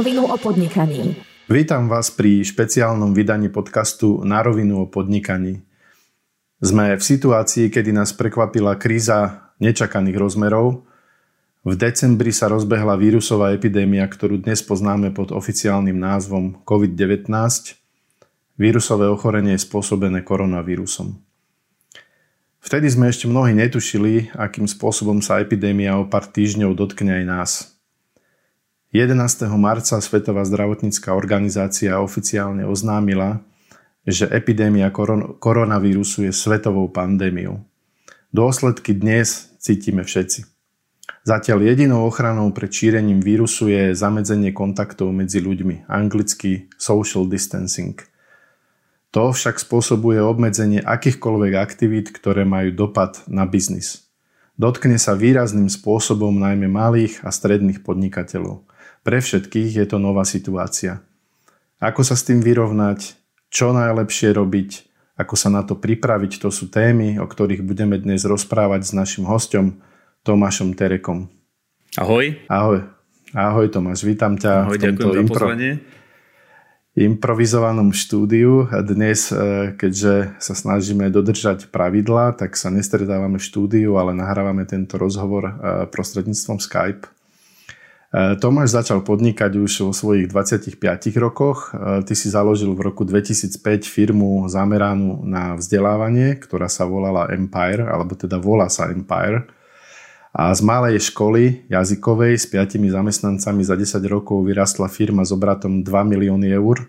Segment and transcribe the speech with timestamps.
[0.00, 1.12] rovinu o podnikaní.
[1.44, 5.60] Vítam vás pri špeciálnom vydaní podcastu Na rovinu o podnikaní.
[6.56, 10.88] Sme v situácii, kedy nás prekvapila kríza nečakaných rozmerov.
[11.68, 17.28] V decembri sa rozbehla vírusová epidémia, ktorú dnes poznáme pod oficiálnym názvom COVID-19.
[18.56, 21.12] Vírusové ochorenie je spôsobené koronavírusom.
[22.64, 27.69] Vtedy sme ešte mnohí netušili, akým spôsobom sa epidémia o pár týždňov dotkne aj nás.
[28.90, 29.46] 11.
[29.54, 33.38] marca Svetová zdravotnícká organizácia oficiálne oznámila,
[34.02, 37.62] že epidémia koron- koronavírusu je svetovou pandémiou.
[38.34, 40.42] Dôsledky dnes cítime všetci.
[41.22, 47.94] Zatiaľ jedinou ochranou pred šírením vírusu je zamedzenie kontaktov medzi ľuďmi, anglicky social distancing–
[49.10, 54.06] to však spôsobuje obmedzenie akýchkoľvek aktivít, ktoré majú dopad na biznis.
[54.54, 58.69] Dotkne sa výrazným spôsobom najmä malých a stredných podnikateľov.
[59.00, 61.00] Pre všetkých je to nová situácia.
[61.80, 63.16] Ako sa s tým vyrovnať,
[63.48, 64.70] čo najlepšie robiť,
[65.16, 69.24] ako sa na to pripraviť, to sú témy, o ktorých budeme dnes rozprávať s našim
[69.24, 69.80] hostom
[70.24, 71.32] Tomášom Terekom.
[71.96, 72.36] Ahoj.
[72.52, 72.84] Ahoj.
[73.32, 75.34] Ahoj Tomáš, vítam ťa Ahoj, v tomto ďakujem impro...
[75.34, 75.72] za pozvanie
[76.98, 78.66] improvizovanom štúdiu.
[78.82, 84.98] Dnes, e, keďže sa snažíme dodržať pravidla, tak sa nestretávame v štúdiu, ale nahrávame tento
[84.98, 85.52] rozhovor e,
[85.86, 87.06] prostredníctvom Skype.
[88.10, 90.82] E, Tomáš začal podnikať už vo svojich 25
[91.22, 91.70] rokoch.
[91.78, 98.18] Ty si založil v roku 2005 firmu zameranú na vzdelávanie, ktorá sa volala Empire, alebo
[98.18, 99.46] teda volá sa Empire.
[100.30, 105.82] A z malej školy jazykovej s piatimi zamestnancami za 10 rokov vyrastla firma s obratom
[105.82, 106.86] 2 milióny eur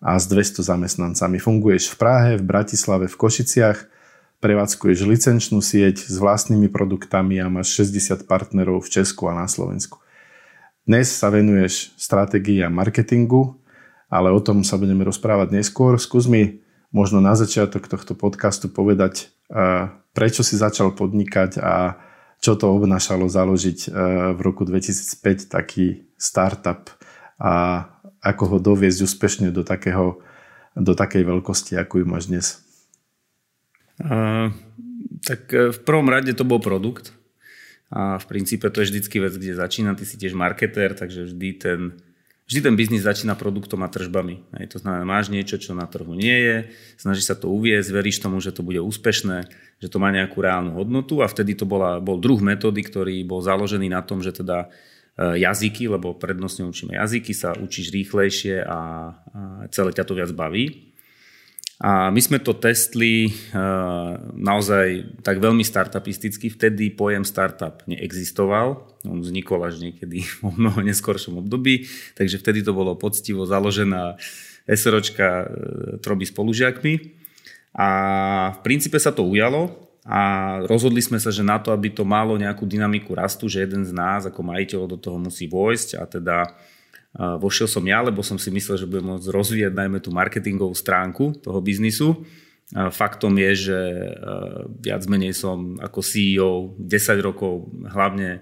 [0.00, 1.40] a s 200 zamestnancami.
[1.40, 3.88] Funguješ v Prahe, v Bratislave, v Košiciach,
[4.44, 10.01] prevádzkuješ licenčnú sieť s vlastnými produktami a máš 60 partnerov v Česku a na Slovensku.
[10.82, 13.62] Dnes sa venuješ stratégii a marketingu,
[14.10, 15.94] ale o tom sa budeme rozprávať neskôr.
[15.94, 16.58] Skús mi
[16.90, 19.30] možno na začiatok tohto podcastu povedať,
[20.10, 22.02] prečo si začal podnikať a
[22.42, 23.88] čo to obnášalo založiť e,
[24.34, 26.90] v roku 2005 taký startup
[27.38, 27.86] a
[28.18, 30.18] ako ho doviezť úspešne do, takého,
[30.74, 32.46] do takej veľkosti, ako ju máš dnes?
[34.02, 34.50] Uh,
[35.22, 37.14] tak e, v prvom rade to bol produkt
[37.92, 39.92] a v princípe to je vždycky vec, kde začína.
[39.92, 41.80] Ty si tiež marketér, takže vždy ten,
[42.48, 44.48] vždy ten biznis začína produktom a tržbami.
[44.56, 46.56] Hej, to znamená, máš niečo, čo na trhu nie je,
[46.96, 50.78] snažíš sa to uviezť, veríš tomu, že to bude úspešné že to má nejakú reálnu
[50.78, 54.70] hodnotu a vtedy to bola, bol druh metódy, ktorý bol založený na tom, že teda
[55.18, 58.78] e, jazyky, lebo prednostne učíme jazyky, sa učíš rýchlejšie a,
[59.74, 60.91] celé ťa to viac baví.
[61.82, 63.30] A my sme to testli e,
[64.38, 66.46] naozaj tak veľmi startupisticky.
[66.46, 68.86] Vtedy pojem startup neexistoval.
[69.02, 71.90] On vznikol až niekedy v mnoho neskoršom období.
[72.14, 74.14] Takže vtedy to bolo poctivo založená
[74.70, 75.46] SROčka e,
[75.98, 77.18] troby spolužiakmi.
[77.74, 77.88] A
[78.54, 82.34] v princípe sa to ujalo a rozhodli sme sa, že na to, aby to malo
[82.38, 86.36] nejakú dynamiku rastu, že jeden z nás ako majiteľ do toho musí vojsť a teda
[87.16, 91.44] vošiel som ja, lebo som si myslel, že budem môcť rozvíjať najmä tú marketingovú stránku
[91.44, 92.24] toho biznisu.
[92.72, 93.80] Faktom je, že
[94.80, 98.40] viac menej som ako CEO 10 rokov hlavne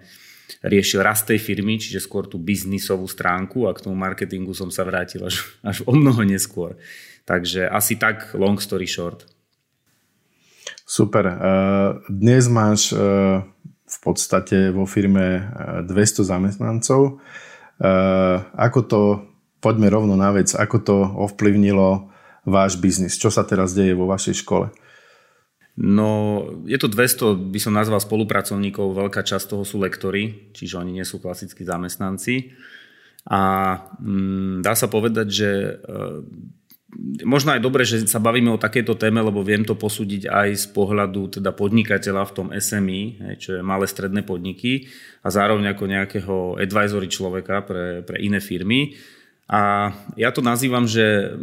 [0.63, 4.83] riešil rast tej firmy, čiže skôr tú biznisovú stránku a k tomu marketingu som sa
[4.83, 6.77] vrátil až, až o mnoho neskôr.
[7.25, 9.29] Takže asi tak long story short.
[10.91, 11.25] Super.
[11.27, 11.37] Eh,
[12.11, 12.99] dnes máš eh,
[13.87, 15.47] v podstate vo firme
[15.87, 17.23] 200 eh, zamestnancov.
[18.55, 19.01] Ako to,
[19.65, 20.97] poďme rovno na vec, ako to
[21.29, 22.13] ovplyvnilo
[22.45, 23.17] váš biznis?
[23.17, 24.69] Čo sa teraz deje vo vašej škole?
[25.81, 31.01] No, je to 200, by som nazval spolupracovníkov, veľká časť toho sú lektory, čiže oni
[31.01, 32.53] nie sú klasickí zamestnanci.
[33.25, 33.41] A
[33.97, 35.51] mm, dá sa povedať, že
[37.23, 40.67] možno aj dobre, že sa bavíme o takejto téme, lebo viem to posúdiť aj z
[40.75, 43.03] pohľadu teda podnikateľa v tom SMI,
[43.39, 44.91] čo je malé stredné podniky
[45.23, 48.99] a zároveň ako nejakého advisory človeka pre, pre iné firmy.
[49.51, 51.35] A ja to nazývam, že,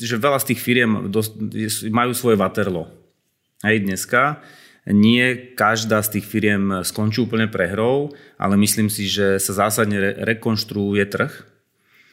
[0.00, 1.12] že veľa z tých firiem
[1.92, 2.88] majú svoje vaterlo.
[3.60, 4.40] Aj dneska.
[4.88, 10.16] Nie každá z tých firiem skončí úplne prehrou, ale myslím si, že sa zásadne re-
[10.34, 11.51] rekonštruuje trh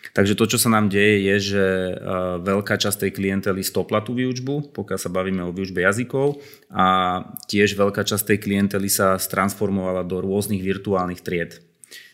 [0.09, 1.93] Takže to, čo sa nám deje, je, že e,
[2.41, 6.41] veľká časť tej klientely stopla tú výučbu, pokiaľ sa bavíme o výučbe jazykov
[6.73, 11.61] a tiež veľká časť tej klientely sa transformovala do rôznych virtuálnych tried.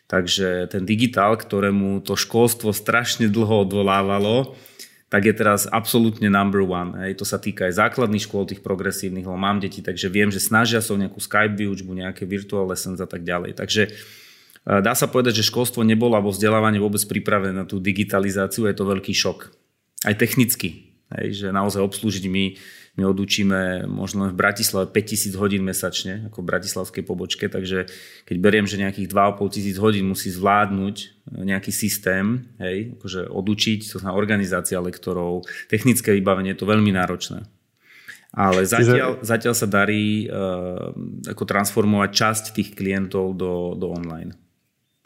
[0.05, 4.53] Takže ten digitál, ktorému to školstvo strašne dlho odvolávalo,
[5.09, 6.93] tak je teraz absolútne number one.
[7.05, 7.21] Hej.
[7.21, 10.81] To sa týka aj základných škôl, tých progresívnych, lebo mám deti, takže viem, že snažia
[10.81, 13.57] sa o nejakú Skype výučbu, nejaké virtual lessons a tak ďalej.
[13.57, 13.95] Takže
[14.65, 18.89] Dá sa povedať, že školstvo nebolo alebo vzdelávanie vôbec pripravené na tú digitalizáciu, je to
[18.89, 19.53] veľký šok.
[20.09, 22.45] Aj technicky, hej, že naozaj obslúžiť my,
[22.97, 27.85] my odučíme možno v Bratislave 5000 hodín mesačne, ako v bratislavskej pobočke, takže
[28.25, 34.01] keď beriem, že nejakých 2,5 tisíc hodín musí zvládnuť nejaký systém, hej, akože odučiť, to
[34.01, 37.45] znamená organizácia lektorov, technické vybavenie, je to veľmi náročné.
[38.35, 40.91] Ale zatiaľ, zatiaľ sa darí uh,
[41.29, 44.35] ako transformovať časť tých klientov do, do online.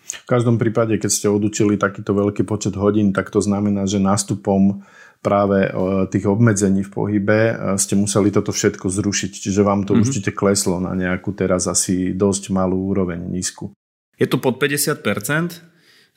[0.09, 4.81] V každom prípade, keď ste odučili takýto veľký počet hodín, tak to znamená, že nástupom
[5.21, 5.71] práve e,
[6.09, 9.31] tých obmedzení v pohybe e, ste museli toto všetko zrušiť.
[9.37, 10.03] Čiže vám to mm-hmm.
[10.03, 13.75] určite kleslo na nejakú teraz asi dosť malú úroveň, nízku.
[14.17, 15.69] Je to pod 50%.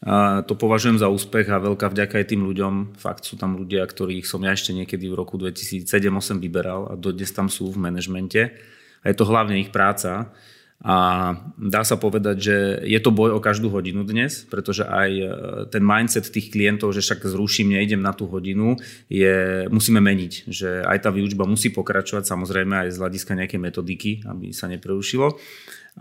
[0.03, 2.99] A to považujem za úspech a veľká vďaka aj tým ľuďom.
[2.99, 7.31] Fakt sú tam ľudia, ktorých som ja ešte niekedy v roku 2007-2008 vyberal a dodnes
[7.31, 8.51] tam sú v manažmente.
[9.03, 10.35] A je to hlavne ich práca.
[10.83, 10.97] A
[11.55, 15.27] dá sa povedať, že je to boj o každú hodinu dnes, pretože aj e,
[15.71, 18.75] ten mindset tých klientov, že však zruším, nejdem na tú hodinu,
[19.07, 20.51] je, musíme meniť.
[20.51, 25.39] Že aj tá výučba musí pokračovať, samozrejme aj z hľadiska nejakej metodiky, aby sa nepreušilo.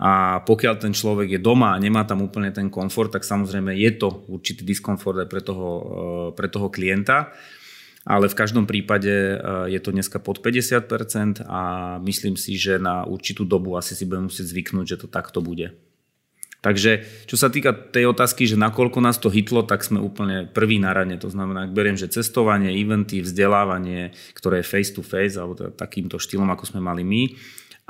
[0.02, 3.90] A pokiaľ ten človek je doma a nemá tam úplne ten komfort, tak samozrejme je
[3.94, 5.84] to určitý diskomfort aj pre toho, e,
[6.34, 7.30] pre toho klienta
[8.02, 9.36] ale v každom prípade e,
[9.70, 11.60] je to dneska pod 50% a
[12.02, 15.74] myslím si, že na určitú dobu asi si budeme musieť zvyknúť, že to takto bude.
[16.62, 20.78] Takže čo sa týka tej otázky, že nakoľko nás to hitlo, tak sme úplne prvý
[20.78, 21.18] na rane.
[21.18, 25.74] To znamená, ak beriem, že cestovanie, eventy, vzdelávanie, ktoré je face to face, alebo teda
[25.74, 27.34] takýmto štýlom, ako sme mali my,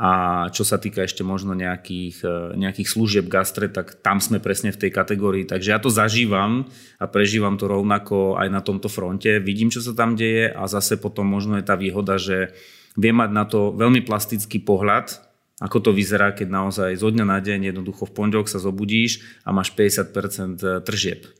[0.03, 0.11] a
[0.51, 4.81] čo sa týka ešte možno nejakých, e, nejakých služieb gastre, tak tam sme presne v
[4.83, 5.47] tej kategórii.
[5.47, 6.67] Takže ja to zažívam
[6.99, 9.39] a prežívam to rovnako aj na tomto fronte.
[9.39, 12.51] Vidím, čo sa tam deje a zase potom možno je tá výhoda, že
[12.99, 15.23] viem mať na to veľmi plastický pohľad,
[15.63, 19.55] ako to vyzerá, keď naozaj zo dňa na deň jednoducho v pondelok sa zobudíš a
[19.55, 21.31] máš 50% e, tržieb.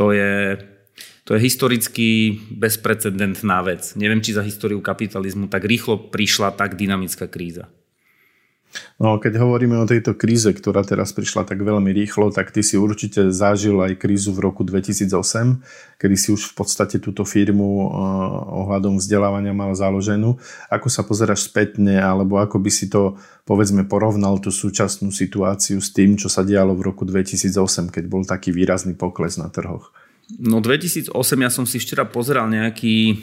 [0.00, 0.56] To je,
[1.28, 3.92] to je historicky bezprecedentná vec.
[4.00, 7.68] Neviem, či za históriu kapitalizmu tak rýchlo prišla tak dynamická kríza.
[8.96, 12.80] No keď hovoríme o tejto kríze, ktorá teraz prišla tak veľmi rýchlo, tak ty si
[12.80, 17.86] určite zažil aj krízu v roku 2008, kedy si už v podstate túto firmu eh,
[18.64, 20.40] ohľadom vzdelávania mal založenú.
[20.72, 25.90] Ako sa pozeráš spätne, alebo ako by si to povedzme porovnal tú súčasnú situáciu s
[25.90, 29.90] tým, čo sa dialo v roku 2008, keď bol taký výrazný pokles na trhoch?
[30.38, 33.18] No 2008 ja som si včera pozeral nejaký,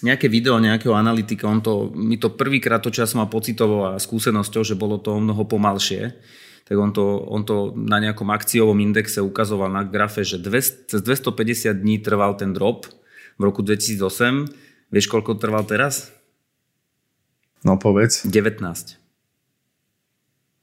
[0.00, 4.64] nejaké video nejakého analytika, on to, mi to prvýkrát to čas mal pocitovou a skúsenosťou,
[4.64, 6.16] že bolo to o mnoho pomalšie,
[6.64, 11.00] tak on to, on to na nejakom akciovom indexe ukazoval na grafe, že 200, cez
[11.04, 12.88] 250 dní trval ten drop
[13.36, 14.48] v roku 2008.
[14.88, 16.14] Vieš, koľko trval teraz?
[17.66, 18.24] No povedz.
[18.24, 18.62] 19.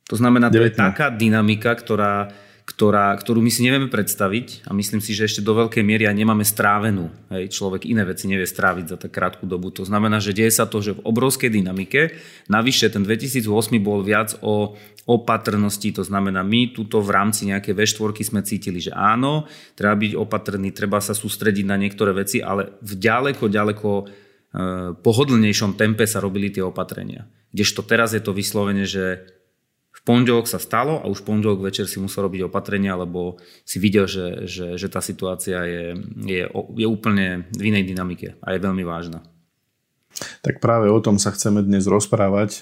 [0.10, 0.56] To znamená, 19.
[0.56, 2.34] to je taká dynamika, ktorá
[2.70, 6.14] ktorá, ktorú my si nevieme predstaviť a myslím si, že ešte do veľkej miery aj
[6.14, 7.10] nemáme strávenú.
[7.34, 9.74] Hej, človek iné veci nevie stráviť za tak krátku dobu.
[9.74, 12.14] To znamená, že deje sa to, že v obrovskej dynamike,
[12.46, 13.50] navyše ten 2008
[13.82, 14.78] bol viac o
[15.10, 20.14] opatrnosti, to znamená my tuto v rámci nejakej V4 sme cítili, že áno, treba byť
[20.14, 24.04] opatrný, treba sa sústrediť na niektoré veci, ale v ďaleko, ďaleko e,
[25.02, 27.26] pohodlnejšom tempe sa robili tie opatrenia.
[27.50, 29.26] Kdežto teraz je to vyslovene, že
[29.90, 33.82] v pondelok sa stalo a už v pondelok večer si musel robiť opatrenia, lebo si
[33.82, 35.86] videl, že, že, že tá situácia je,
[36.24, 39.26] je, je úplne v inej dynamike a je veľmi vážna.
[40.42, 42.62] Tak práve o tom sa chceme dnes rozprávať, e,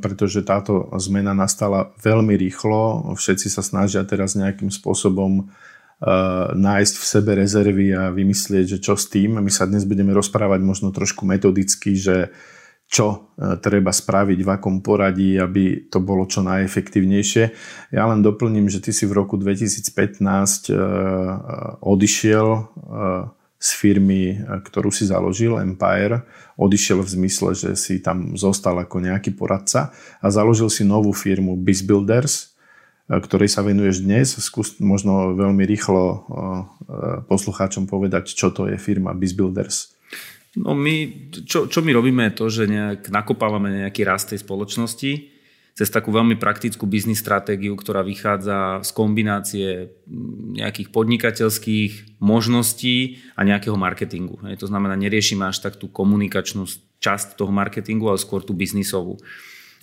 [0.00, 3.12] pretože táto zmena nastala veľmi rýchlo.
[3.14, 5.44] Všetci sa snažia teraz nejakým spôsobom e,
[6.56, 9.38] nájsť v sebe rezervy a vymyslieť, že čo s tým.
[9.38, 12.32] My sa dnes budeme rozprávať možno trošku metodicky, že
[12.86, 17.44] čo e, treba spraviť, v akom poradí, aby to bolo čo najefektívnejšie.
[17.90, 20.22] Ja len doplním, že ty si v roku 2015
[20.70, 20.74] e,
[21.82, 22.62] odišiel e,
[23.56, 26.22] z firmy, ktorú si založil, Empire.
[26.54, 29.90] Odišiel v zmysle, že si tam zostal ako nejaký poradca
[30.22, 32.52] a založil si novú firmu BizBuilders,
[33.08, 34.36] ktorej sa venuješ dnes.
[34.36, 36.28] Skús možno veľmi rýchlo
[37.32, 39.96] poslucháčom povedať, čo to je firma BizBuilders.
[40.56, 45.36] No my, čo, čo my robíme je to, že nejak nakopávame nejaký rast tej spoločnosti
[45.76, 49.68] cez takú veľmi praktickú biznis stratégiu, ktorá vychádza z kombinácie
[50.56, 54.40] nejakých podnikateľských možností a nejakého marketingu.
[54.40, 56.64] To znamená, neriešime až tak tú komunikačnú
[57.04, 59.20] časť toho marketingu, ale skôr tú biznisovú.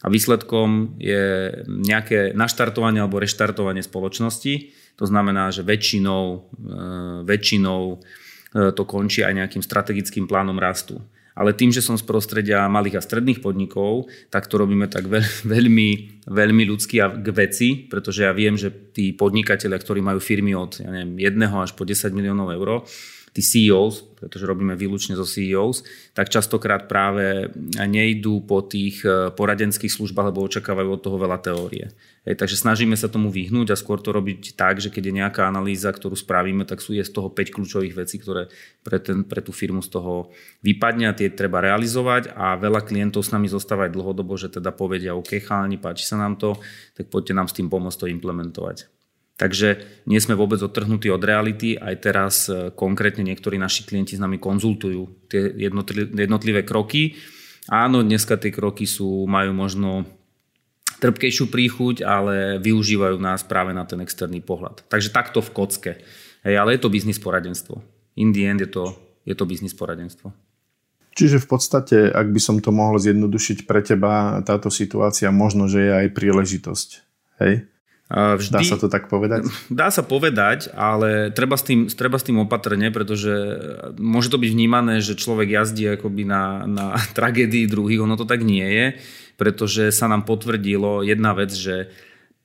[0.02, 4.74] A výsledkom je nejaké naštartovanie alebo reštartovanie spoločnosti.
[4.98, 6.38] To znamená, že väčšinou, e,
[7.24, 8.02] väčšinou
[8.54, 11.02] to končí aj nejakým strategickým plánom rastu.
[11.34, 15.26] ale tým, že som z prostredia malých a stredných podnikov, tak to robíme tak veľ,
[15.54, 15.90] veľmi,
[16.30, 20.86] veľmi ľudský a k veci, pretože ja viem, že tí podnikatelia, ktorí majú firmy od
[20.86, 22.86] ja neviem, 1 až po 10 miliónov eur,
[23.34, 25.82] tí CEOs, pretože robíme výlučne zo CEOs,
[26.14, 31.92] tak častokrát práve nejdú po tých eh, poradenských službách, lebo očakávajú od toho veľa teórie.
[32.24, 35.44] Hej, takže snažíme sa tomu vyhnúť a skôr to robiť tak, že keď je nejaká
[35.44, 38.48] analýza, ktorú spravíme, tak sú je z toho 5 kľúčových vecí, ktoré
[38.80, 40.32] pre, ten, pre tú firmu z toho
[40.64, 44.72] vypadne a tie treba realizovať a veľa klientov s nami zostáva aj dlhodobo, že teda
[44.72, 46.56] povedia, OK, chalani, páči sa nám to,
[46.96, 49.03] tak poďte nám s tým pomôcť to implementovať.
[49.34, 51.74] Takže nie sme vôbec odtrhnutí od reality.
[51.74, 55.50] Aj teraz e, konkrétne niektorí naši klienti s nami konzultujú tie
[56.14, 57.18] jednotlivé kroky.
[57.66, 60.06] Áno, dneska tie kroky sú, majú možno
[61.02, 64.86] trpkejšiu príchuť, ale využívajú nás práve na ten externý pohľad.
[64.86, 65.94] Takže takto v kocke.
[66.46, 67.82] Hej, ale je to biznis poradenstvo.
[68.20, 68.94] In the end je to,
[69.26, 70.30] je to biznis poradenstvo.
[71.14, 75.86] Čiže v podstate, ak by som to mohol zjednodušiť pre teba, táto situácia možno, že
[75.86, 76.90] je aj príležitosť.
[77.42, 77.73] Hej?
[78.12, 79.48] Vždy, dá sa to tak povedať?
[79.72, 83.32] Dá sa povedať, ale treba s tým, treba s tým opatrne, pretože
[83.96, 86.86] môže to byť vnímané, že človek jazdí akoby na, na
[87.18, 88.86] tragédii druhých, ono to tak nie je,
[89.40, 91.90] pretože sa nám potvrdilo jedna vec, že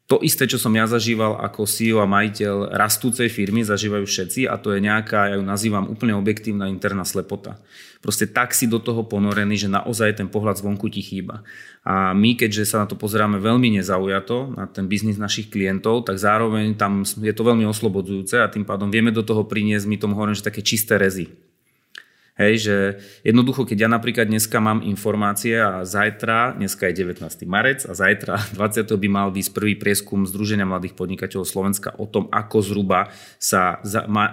[0.09, 4.57] to isté, čo som ja zažíval ako CEO a majiteľ rastúcej firmy, zažívajú všetci a
[4.57, 7.61] to je nejaká, ja ju nazývam úplne objektívna interná slepota.
[8.01, 11.45] Proste tak si do toho ponorený, že naozaj ten pohľad zvonku ti chýba.
[11.85, 16.17] A my, keďže sa na to pozeráme veľmi nezaujato, na ten biznis našich klientov, tak
[16.17, 20.17] zároveň tam je to veľmi oslobodzujúce a tým pádom vieme do toho priniesť, my tomu
[20.17, 21.48] hovorím, že také čisté rezy
[22.39, 22.77] Hej, že
[23.27, 27.27] jednoducho, keď ja napríklad dneska mám informácie a zajtra, dneska je 19.
[27.51, 28.87] marec a zajtra 20.
[28.87, 33.11] by mal byť prvý prieskum Združenia mladých podnikateľov Slovenska o tom, ako zhruba
[33.43, 33.83] sa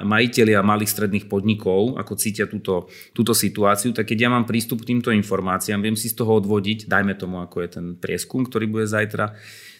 [0.06, 4.94] majiteľia malých stredných podnikov, ako cítia túto, túto situáciu, tak keď ja mám prístup k
[4.94, 8.86] týmto informáciám, viem si z toho odvodiť, dajme tomu, ako je ten prieskum, ktorý bude
[8.86, 9.34] zajtra,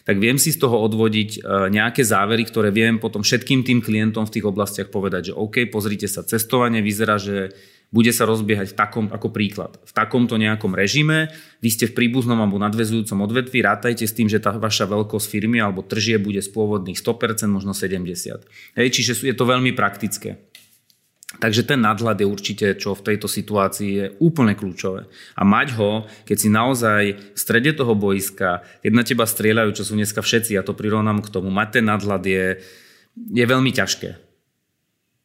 [0.06, 1.38] tak viem si z toho odvodiť e,
[1.74, 6.06] nejaké závery, ktoré viem potom všetkým tým klientom v tých oblastiach povedať, že OK, pozrite
[6.06, 7.50] sa, cestovanie vyzerá, že
[7.90, 11.30] bude sa rozbiehať v takom, ako príklad, v takomto nejakom režime,
[11.62, 15.62] vy ste v príbuznom alebo nadvezujúcom odvetvi, rátajte s tým, že tá vaša veľkosť firmy
[15.62, 18.46] alebo tržie bude z pôvodných 100%, možno 70%.
[18.78, 20.45] Hej, čiže je to veľmi praktické.
[21.36, 25.04] Takže ten nadhľad je určite, čo v tejto situácii je úplne kľúčové.
[25.36, 27.02] A mať ho, keď si naozaj
[27.36, 31.20] v strede toho boiska, keď na teba strieľajú, čo sú dneska všetci, ja to prirovnám
[31.20, 32.46] k tomu, mať ten nadhľad je,
[33.16, 34.26] je veľmi ťažké.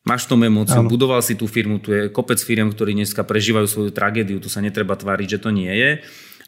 [0.01, 3.69] Máš v tom emóciu, budoval si tú firmu, tu je kopec firiem, ktorí dneska prežívajú
[3.69, 6.01] svoju tragédiu, tu sa netreba tváriť, že to nie je.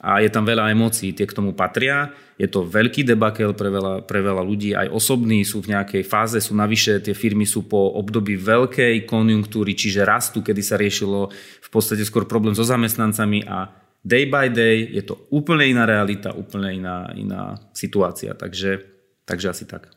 [0.03, 2.12] A je tam veľa emócií, tie k tomu patria.
[2.36, 6.36] Je to veľký debakel pre veľa, pre veľa ľudí, aj osobní sú v nejakej fáze,
[6.43, 11.31] sú navyše, tie firmy sú po období veľkej konjunktúry, čiže rastu, kedy sa riešilo
[11.63, 13.72] v podstate skôr problém so zamestnancami a
[14.03, 18.36] day by day je to úplne iná realita, úplne iná, iná situácia.
[18.36, 18.83] Takže,
[19.24, 19.88] takže asi tak.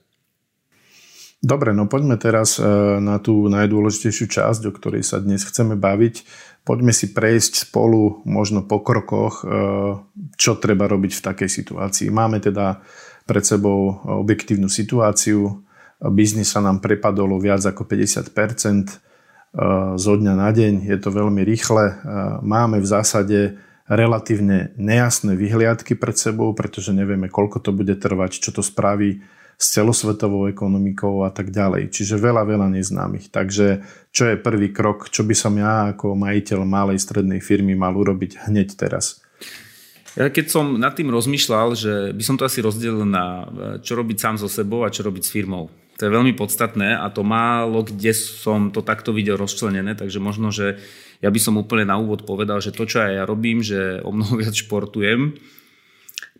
[1.47, 2.65] Dobre, no poďme teraz e,
[2.99, 6.25] na tú najdôležitejšiu časť, o ktorej sa dnes chceme baviť.
[6.67, 9.45] Poďme si prejsť spolu možno po krokoch, e,
[10.35, 12.11] čo treba robiť v takej situácii.
[12.11, 12.83] Máme teda
[13.23, 15.63] pred sebou objektívnu situáciu,
[16.11, 18.95] biznis sa nám prepadol viac ako 50% e,
[19.95, 22.03] zo dňa na deň, je to veľmi rýchle.
[22.43, 23.39] Máme v zásade
[23.87, 29.23] relatívne nejasné vyhliadky pred sebou, pretože nevieme, koľko to bude trvať, čo to spraví
[29.57, 31.89] s celosvetovou ekonomikou a tak ďalej.
[31.89, 33.33] Čiže veľa, veľa neznámych.
[33.33, 33.81] Takže
[34.13, 38.49] čo je prvý krok, čo by som ja ako majiteľ malej strednej firmy mal urobiť
[38.49, 39.25] hneď teraz?
[40.17, 43.49] Ja keď som nad tým rozmýšľal, že by som to asi rozdelil na
[43.85, 45.69] čo robiť sám so sebou a čo robiť s firmou.
[45.97, 50.53] To je veľmi podstatné a to málo kde som to takto videl rozčlenené, takže možno,
[50.53, 50.77] že
[51.25, 54.13] ja by som úplne na úvod povedal, že to, čo aj ja robím, že o
[54.13, 55.37] mnoho viac športujem,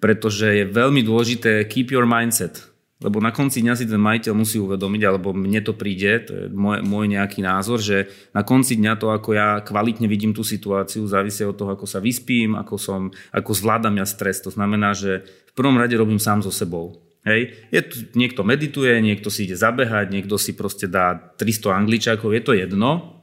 [0.01, 2.76] pretože je veľmi dôležité keep your mindset.
[2.97, 6.45] Lebo na konci dňa si ten majiteľ musí uvedomiť, alebo mne to príde, to je
[6.49, 11.05] môj, môj nejaký názor, že na konci dňa to, ako ja kvalitne vidím tú situáciu,
[11.05, 13.01] závisí od toho, ako sa vyspím, ako, som,
[13.37, 14.41] ako zvládam ja stres.
[14.41, 17.05] To znamená, že v prvom rade robím sám so sebou.
[17.29, 17.69] Hej.
[17.69, 22.41] Je tu, niekto medituje, niekto si ide zabehať, niekto si proste dá 300 angličákov, je
[22.41, 23.17] to jedno,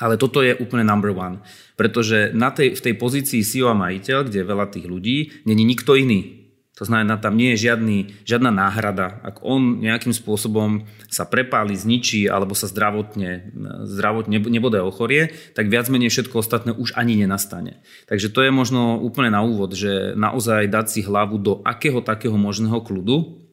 [0.00, 1.40] ale toto je úplne number one.
[1.76, 5.16] Pretože na tej, v tej pozícii CEO a majiteľ, kde je veľa tých ľudí,
[5.48, 6.35] není nikto iný.
[6.76, 9.16] To znamená, tam nie je žiadny, žiadna náhrada.
[9.24, 13.48] Ak on nejakým spôsobom sa prepáli, zničí alebo sa zdravotne,
[13.88, 17.80] zdravotne nebude ochorie, tak viac menej všetko ostatné už ani nenastane.
[18.12, 22.36] Takže to je možno úplne na úvod, že naozaj dať si hlavu do akého takého
[22.36, 23.45] možného kľudu.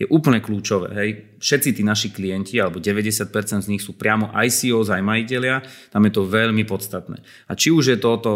[0.00, 0.96] Je úplne kľúčové.
[0.96, 1.10] Hej.
[1.36, 3.28] Všetci tí naši klienti, alebo 90%
[3.60, 5.60] z nich sú priamo ICO, aj majiteľia,
[5.92, 7.20] tam je to veľmi podstatné.
[7.20, 8.32] A či už je to o, to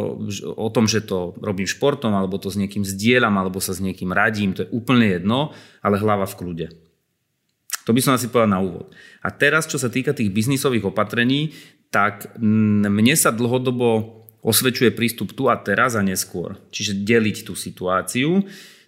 [0.53, 4.13] o tom, že to robím športom, alebo to s niekým zdieľam, alebo sa s niekým
[4.13, 6.67] radím, to je úplne jedno, ale hlava v kľude.
[7.89, 8.93] To by som asi povedal na úvod.
[9.25, 11.57] A teraz, čo sa týka tých biznisových opatrení,
[11.89, 16.61] tak mne sa dlhodobo osvedčuje prístup tu a teraz a neskôr.
[16.69, 18.45] Čiže deliť tú situáciu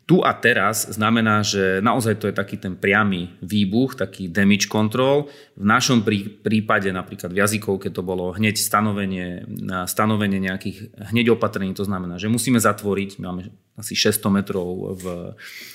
[0.07, 5.27] tu a teraz znamená, že naozaj to je taký ten priamy výbuch, taký damage control.
[5.59, 6.07] V našom
[6.47, 9.43] prípade napríklad v keď to bolo hneď stanovenie,
[9.91, 15.05] stanovenie nejakých hneď opatrení, to znamená, že musíme zatvoriť, máme asi 600 metrov v,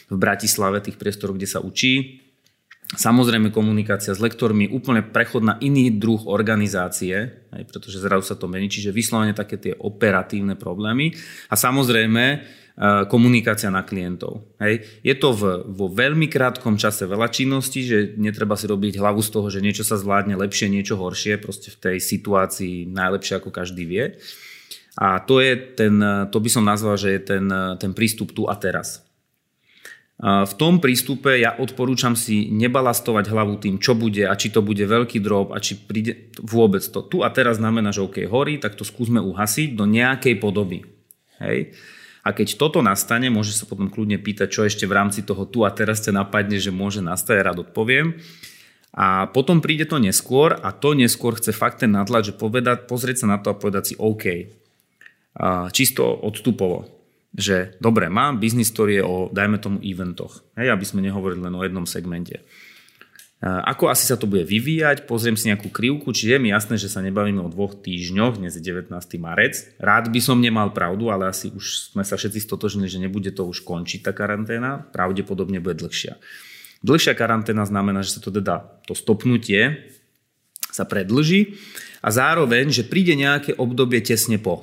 [0.08, 2.24] v Bratislave tých priestorov, kde sa učí.
[2.92, 8.52] Samozrejme komunikácia s lektormi, úplne prechod na iný druh organizácie, aj pretože zrazu sa to
[8.52, 11.16] mení, čiže vyslovene také tie operatívne problémy.
[11.48, 12.44] A samozrejme
[12.82, 14.42] komunikácia na klientov.
[14.58, 14.82] Hej.
[15.06, 19.30] Je to v, vo veľmi krátkom čase veľa činností, že netreba si robiť hlavu z
[19.30, 23.86] toho, že niečo sa zvládne lepšie, niečo horšie, proste v tej situácii najlepšie ako každý
[23.86, 24.18] vie.
[24.98, 26.02] A to je ten,
[26.34, 27.46] to by som nazval, že je ten,
[27.78, 29.06] ten prístup tu a teraz.
[30.22, 34.82] V tom prístupe ja odporúčam si nebalastovať hlavu tým, čo bude a či to bude
[34.82, 37.02] veľký drop a či príde vôbec to.
[37.06, 40.86] Tu a teraz znamená, že OK, horí, tak to skúsme uhasiť do nejakej podoby.
[41.42, 41.74] Hej.
[42.22, 45.66] A keď toto nastane, môže sa potom kľudne pýtať, čo ešte v rámci toho tu
[45.66, 48.22] a teraz sa napadne, že môže nastať, rád odpoviem.
[48.92, 53.26] A potom príde to neskôr a to neskôr chce fakt ten nadľad, že povedať, pozrieť
[53.26, 54.52] sa na to a povedať si OK.
[55.72, 56.92] Čisto odstupovo.
[57.32, 60.44] Že dobre, mám biznis, ktorý je o, dajme tomu, eventoch.
[60.60, 62.44] Hej, aby sme nehovorili len o jednom segmente.
[63.42, 66.86] Ako asi sa to bude vyvíjať, pozriem si nejakú krivku, či je mi jasné, že
[66.86, 68.94] sa nebavíme o dvoch týždňoch, dnes je 19.
[69.18, 69.58] marec.
[69.82, 73.50] Rád by som nemal pravdu, ale asi už sme sa všetci stotožili, že nebude to
[73.50, 76.22] už končiť tá karanténa, pravdepodobne bude dlhšia.
[76.86, 79.90] Dlhšia karanténa znamená, že sa to teda, to stopnutie
[80.70, 81.58] sa predlží
[82.06, 84.62] a zároveň, že príde nejaké obdobie tesne po.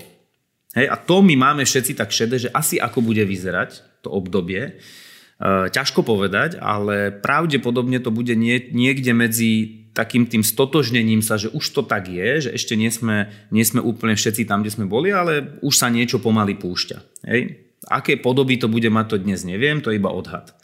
[0.78, 4.78] Hej, a to my máme všetci tak šedé, že asi ako bude vyzerať to obdobie,
[4.78, 5.07] Eh,
[5.38, 11.64] ťažko povedať, ale pravdepodobne to bude nie, niekde medzi takým tým stotožnením sa, že už
[11.74, 15.10] to tak je, že ešte nie sme, nie sme úplne všetci tam, kde sme boli,
[15.10, 17.26] ale už sa niečo pomaly púšťa.
[17.26, 17.66] Hej?
[17.90, 20.54] Aké podoby to bude mať, to dnes neviem, to je iba odhad.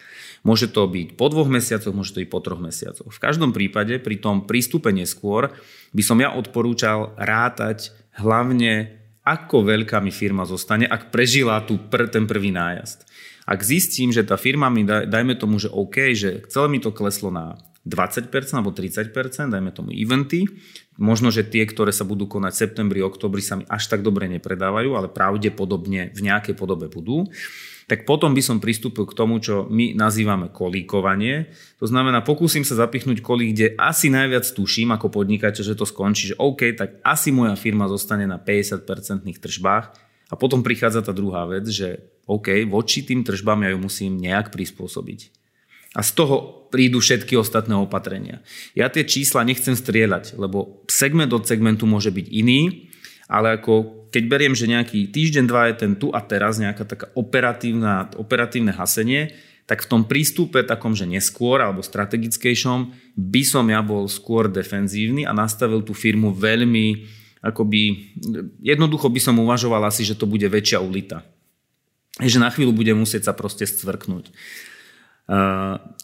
[0.44, 3.10] Môže to byť po dvoch mesiacoch, môže to byť po troch mesiacoch.
[3.10, 5.50] V každom prípade pri tom prístupe neskôr
[5.96, 12.12] by som ja odporúčal rátať hlavne ako veľká mi firma zostane, ak prežila tu pr-
[12.12, 13.08] ten prvý nájazd.
[13.44, 17.28] Ak zistím, že tá firma mi, dajme tomu, že OK, že celé mi to kleslo
[17.28, 19.12] na 20% alebo 30%,
[19.52, 20.48] dajme tomu eventy,
[20.96, 24.24] možno, že tie, ktoré sa budú konať v septembri, oktobri sa mi až tak dobre
[24.32, 27.28] nepredávajú, ale pravdepodobne v nejakej podobe budú,
[27.84, 31.52] tak potom by som pristúpil k tomu, čo my nazývame kolíkovanie.
[31.76, 36.32] To znamená, pokúsim sa zapichnúť kolík, kde asi najviac tuším ako podnikateľ, že to skončí,
[36.32, 38.88] že OK, tak asi moja firma zostane na 50%
[39.36, 39.92] tržbách
[40.32, 44.48] a potom prichádza tá druhá vec, že OK, voči tým tržbám ja ju musím nejak
[44.48, 45.20] prispôsobiť.
[45.94, 48.42] A z toho prídu všetky ostatné opatrenia.
[48.74, 52.90] Ja tie čísla nechcem strieľať, lebo segment od segmentu môže byť iný,
[53.30, 57.06] ale ako keď beriem, že nejaký týždeň, dva je ten tu a teraz, nejaká taká
[57.14, 59.34] operatívna, operatívne hasenie,
[59.64, 65.24] tak v tom prístupe takom, že neskôr alebo strategickejšom by som ja bol skôr defenzívny
[65.24, 67.06] a nastavil tú firmu veľmi
[67.44, 68.12] akoby,
[68.60, 71.24] jednoducho by som uvažoval asi, že to bude väčšia ulita
[72.22, 74.30] že na chvíľu bude musieť sa proste stvrknúť.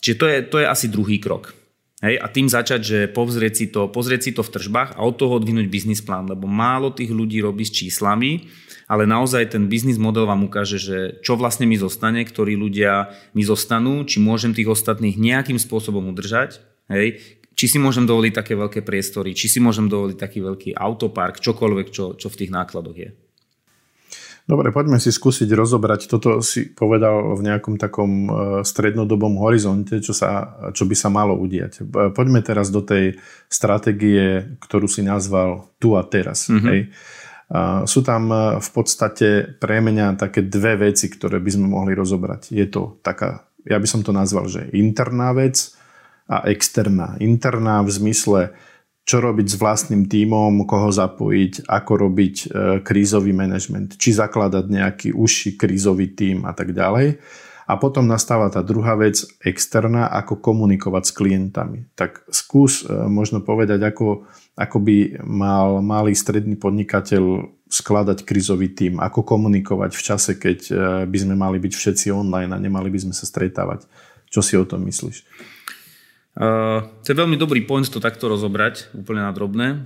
[0.01, 1.55] Čiže to je, to je asi druhý krok.
[2.01, 5.21] Hej, a tým začať, že pozrieť si, to, pozrieť si to v tržbách a od
[5.21, 8.49] toho odvinúť biznis plán, lebo málo tých ľudí robí s číslami,
[8.89, 13.45] ale naozaj ten biznis model vám ukáže, že čo vlastne mi zostane, ktorí ľudia mi
[13.45, 17.21] zostanú, či môžem tých ostatných nejakým spôsobom udržať, hej,
[17.53, 21.87] či si môžem dovoliť také veľké priestory, či si môžem dovoliť taký veľký autopark, čokoľvek,
[21.93, 23.13] čo, čo v tých nákladoch je.
[24.51, 26.11] Dobre, poďme si skúsiť rozobrať.
[26.11, 28.31] Toto si povedal v nejakom takom e,
[28.67, 31.87] strednodobom horizonte, čo, sa, čo by sa malo udiať.
[32.11, 33.15] Poďme teraz do tej
[33.47, 36.51] stratégie, ktorú si nazval tu a teraz.
[36.51, 36.67] Mm-hmm.
[36.67, 36.81] Hej.
[37.55, 41.95] A sú tam e, v podstate pre mňa také dve veci, ktoré by sme mohli
[41.95, 42.51] rozobrať.
[42.51, 45.79] Je to taká, ja by som to nazval, že interná vec
[46.27, 47.15] a externá.
[47.23, 48.51] Interná v zmysle
[49.11, 52.47] čo robiť s vlastným tímom, koho zapojiť, ako robiť e,
[52.79, 57.19] krízový manažment, či zakladať nejaký užší krízový tím a tak ďalej.
[57.67, 61.91] A potom nastáva tá druhá vec, externá, ako komunikovať s klientami.
[61.99, 69.03] Tak skús e, možno povedať, ako, ako by mal malý stredný podnikateľ skladať krízový tím,
[69.03, 70.73] ako komunikovať v čase, keď e,
[71.11, 73.91] by sme mali byť všetci online a nemali by sme sa stretávať.
[74.31, 75.50] Čo si o tom myslíš?
[76.41, 79.85] Uh, to je veľmi dobrý point to takto rozobrať, úplne na drobné.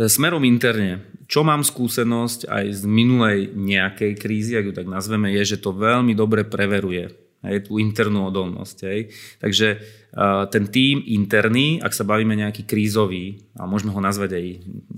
[0.00, 5.44] Smerom interne, čo mám skúsenosť aj z minulej nejakej krízy, ak ju tak nazveme, je,
[5.44, 7.12] že to veľmi dobre preveruje
[7.44, 8.76] hej, tú internú odolnosť.
[8.88, 9.00] Hej.
[9.44, 14.46] Takže uh, ten tím interný, ak sa bavíme nejaký krízový, a môžeme ho nazvať aj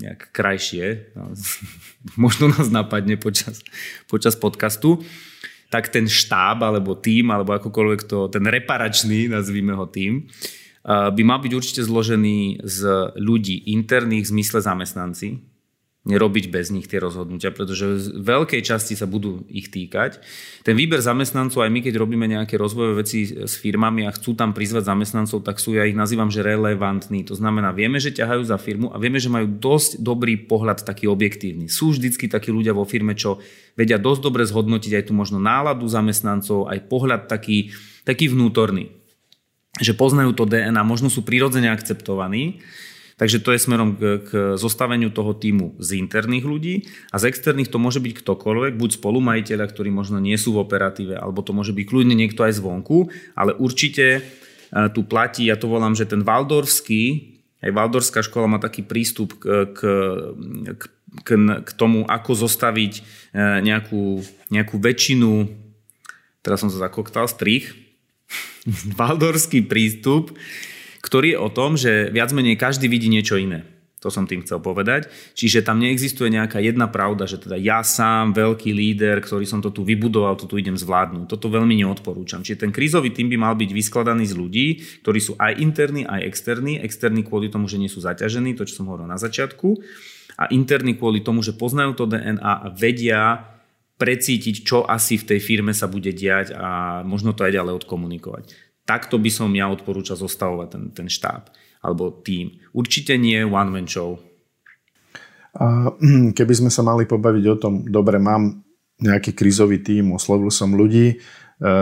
[0.07, 1.35] nejak krajšie, no,
[2.23, 3.59] možno nás napadne počas,
[4.07, 5.03] počas podcastu,
[5.67, 11.21] tak ten štáb, alebo tím, alebo akokoľvek to, ten reparačný, nazvíme ho tým, uh, by
[11.23, 12.79] mal byť určite zložený z
[13.15, 15.39] ľudí interných v zmysle zamestnanci,
[16.03, 20.19] nerobiť bez nich tie rozhodnutia, pretože v veľkej časti sa budú ich týkať.
[20.67, 24.51] Ten výber zamestnancov, aj my keď robíme nejaké rozvojové veci s firmami a chcú tam
[24.51, 27.23] prizvať zamestnancov, tak sú, ja ich nazývam, že relevantní.
[27.31, 31.07] To znamená, vieme, že ťahajú za firmu a vieme, že majú dosť dobrý pohľad taký
[31.07, 31.71] objektívny.
[31.71, 33.39] Sú vždycky takí ľudia vo firme, čo
[33.79, 37.71] vedia dosť dobre zhodnotiť aj tú možno náladu zamestnancov, aj pohľad taký,
[38.03, 39.02] taký vnútorný.
[39.81, 42.61] Že poznajú to DNA, možno sú prirodzene akceptovaní
[43.13, 46.75] Takže to je smerom k, k zostaveniu toho týmu z interných ľudí
[47.13, 51.13] a z externých to môže byť ktokoľvek, buď spolumajiteľa, ktorí možno nie sú v operatíve,
[51.13, 54.21] alebo to môže byť kľudne niekto aj zvonku, ale určite e,
[54.91, 59.71] tu platí, ja to volám, že ten Valdorský, aj Valdorská škola má taký prístup k,
[59.71, 59.79] k,
[60.73, 60.83] k,
[61.23, 61.29] k,
[61.63, 63.01] k tomu, ako zostaviť e,
[63.61, 65.53] nejakú, nejakú väčšinu,
[66.41, 67.82] teraz som sa zakoktal, strich,
[68.99, 70.33] Valdorský prístup,
[71.03, 73.67] ktorý je o tom, že viac menej každý vidí niečo iné.
[74.03, 75.07] To som tým chcel povedať.
[75.31, 79.71] Čiže tam neexistuje nejaká jedna pravda, že teda ja sám, veľký líder, ktorý som to
[79.71, 81.31] tu vybudoval, to tu idem zvládnuť.
[81.31, 82.43] Toto veľmi neodporúčam.
[82.43, 84.67] Čiže ten krízový tým by mal byť vyskladaný z ľudí,
[85.07, 86.83] ktorí sú aj interní, aj externí.
[86.83, 89.79] Externí kvôli tomu, že nie sú zaťažení, to čo som hovoril na začiatku.
[90.35, 93.52] A interní kvôli tomu, že poznajú to DNA a vedia
[93.97, 98.45] precítiť, čo asi v tej firme sa bude diať a možno to aj ďalej odkomunikovať
[98.83, 101.51] takto by som ja odporúčal zostavovať ten, ten štáb
[101.83, 102.63] alebo tým.
[102.71, 104.15] Určite nie one man show.
[105.55, 105.91] A
[106.37, 108.63] keby sme sa mali pobaviť o tom, dobre, mám
[109.03, 111.15] nejaký krízový tím, oslovil som ľudí, e,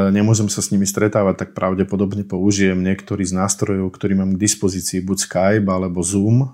[0.10, 5.06] nemôžem sa s nimi stretávať, tak pravdepodobne použijem niektorý z nástrojov, ktorý mám k dispozícii,
[5.06, 6.47] buď Skype alebo Zoom e,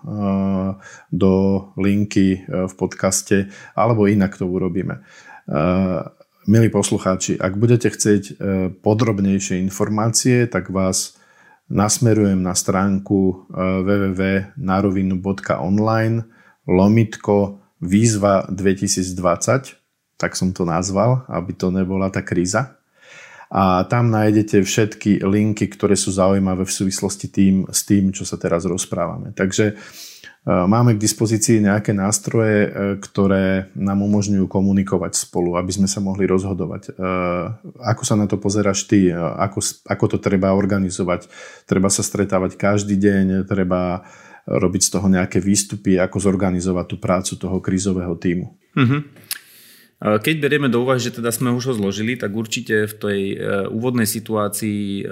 [1.08, 1.34] do
[1.80, 3.48] linky e, v podcaste,
[3.80, 5.08] alebo inak to urobíme.
[6.48, 8.32] Milí poslucháči, ak budete chcieť e,
[8.72, 11.20] podrobnejšie informácie, tak vás
[11.68, 16.24] nasmerujem na stránku e, www.narovinu.online
[16.68, 19.76] lomitko výzva 2020,
[20.16, 22.80] tak som to nazval, aby to nebola tá kríza.
[23.52, 28.38] A tam nájdete všetky linky, ktoré sú zaujímavé v súvislosti tým, s tým, čo sa
[28.40, 29.32] teraz rozprávame.
[29.32, 29.76] Takže
[30.48, 32.70] Máme k dispozícii nejaké nástroje, e,
[33.04, 36.96] ktoré nám umožňujú komunikovať spolu, aby sme sa mohli rozhodovať.
[36.96, 37.12] E,
[37.84, 39.12] ako sa na to pozeráš ty?
[39.12, 41.28] E, ako, ako to treba organizovať?
[41.68, 43.44] Treba sa stretávať každý deň?
[43.44, 44.08] Treba
[44.48, 46.00] robiť z toho nejaké výstupy?
[46.00, 48.56] Ako zorganizovať tú prácu toho krízového týmu?
[48.80, 49.02] Mm-hmm.
[50.00, 53.22] Keď berieme do úvahy, že teda sme už ho zložili, tak určite v tej
[53.74, 55.10] úvodnej situácii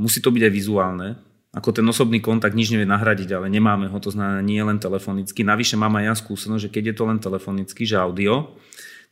[0.00, 1.08] musí to byť aj vizuálne
[1.54, 5.46] ako ten osobný kontakt nič nevie nahradiť, ale nemáme ho, to znamená nie len telefonicky.
[5.46, 8.58] Navyše mám aj ja skúsenosť, že keď je to len telefonicky, že audio,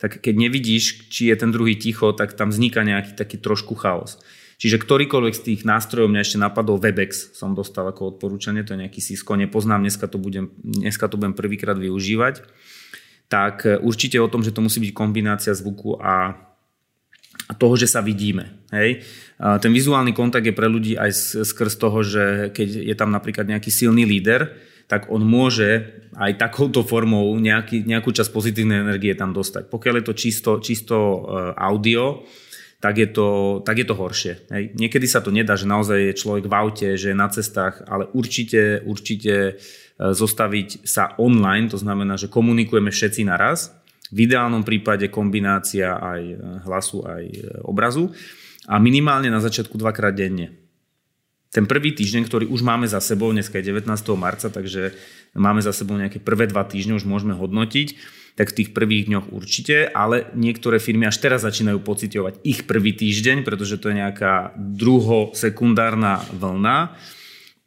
[0.03, 4.19] tak keď nevidíš, či je ten druhý ticho, tak tam vzniká nejaký taký trošku chaos.
[4.59, 8.83] Čiže ktorýkoľvek z tých nástrojov mňa ešte napadol Webex, som dostal ako odporúčanie, to je
[8.87, 12.47] nejaký Cisco, nepoznám, dneska to budem, dneska to budem prvýkrát využívať,
[13.31, 16.35] tak určite o tom, že to musí byť kombinácia zvuku a
[17.59, 18.65] toho, že sa vidíme.
[18.73, 19.05] Hej?
[19.43, 23.49] A ten vizuálny kontakt je pre ľudí aj skrz toho, že keď je tam napríklad
[23.49, 24.55] nejaký silný líder,
[24.87, 25.89] tak on môže
[26.21, 29.73] aj takouto formou nejaký, nejakú časť pozitívnej energie tam dostať.
[29.73, 31.19] Pokiaľ je to čisto, čisto e,
[31.57, 32.29] audio,
[32.83, 34.33] tak je to, tak je to horšie.
[34.53, 34.65] Hej.
[34.77, 38.11] Niekedy sa to nedá, že naozaj je človek v aute, že je na cestách, ale
[38.13, 39.53] určite, určite e,
[39.97, 43.73] zostaviť sa online, to znamená, že komunikujeme všetci naraz,
[44.13, 46.37] v ideálnom prípade kombinácia aj e,
[46.69, 48.13] hlasu, aj e, obrazu
[48.69, 50.63] a minimálne na začiatku dvakrát denne.
[51.53, 53.89] Ten prvý týždeň, ktorý už máme za sebou, dneska je 19.
[54.17, 54.97] marca, takže
[55.37, 59.27] máme za sebou nejaké prvé dva týždne, už môžeme hodnotiť, tak v tých prvých dňoch
[59.37, 64.57] určite, ale niektoré firmy až teraz začínajú pocitovať ich prvý týždeň, pretože to je nejaká
[64.57, 66.97] druho-sekundárna vlna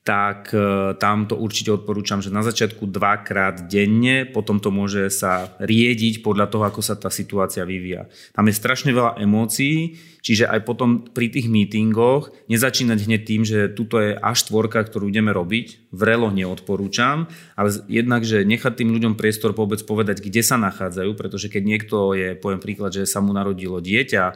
[0.06, 5.50] tak e, tam to určite odporúčam, že na začiatku dvakrát denne, potom to môže sa
[5.58, 8.06] riediť podľa toho, ako sa tá situácia vyvíja.
[8.38, 13.74] Tam je strašne veľa emócií, čiže aj potom pri tých meetingoch nezačínať hneď tým, že
[13.74, 17.26] tuto je až tvorka, ktorú ideme robiť, vrelo neodporúčam,
[17.58, 22.14] ale jednak, že nechať tým ľuďom priestor vôbec povedať, kde sa nachádzajú, pretože keď niekto
[22.14, 24.34] je, poviem príklad, že sa mu narodilo dieťa, e,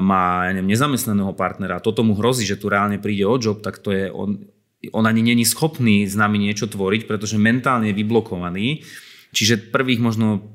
[0.00, 3.84] má ja neviem, nezamestnaného partnera, toto mu hrozí, že tu reálne príde o job, tak
[3.84, 4.53] to je on,
[4.92, 8.82] on ani není schopný s nami niečo tvoriť, pretože mentálne je vyblokovaný.
[9.34, 10.54] Čiže prvých možno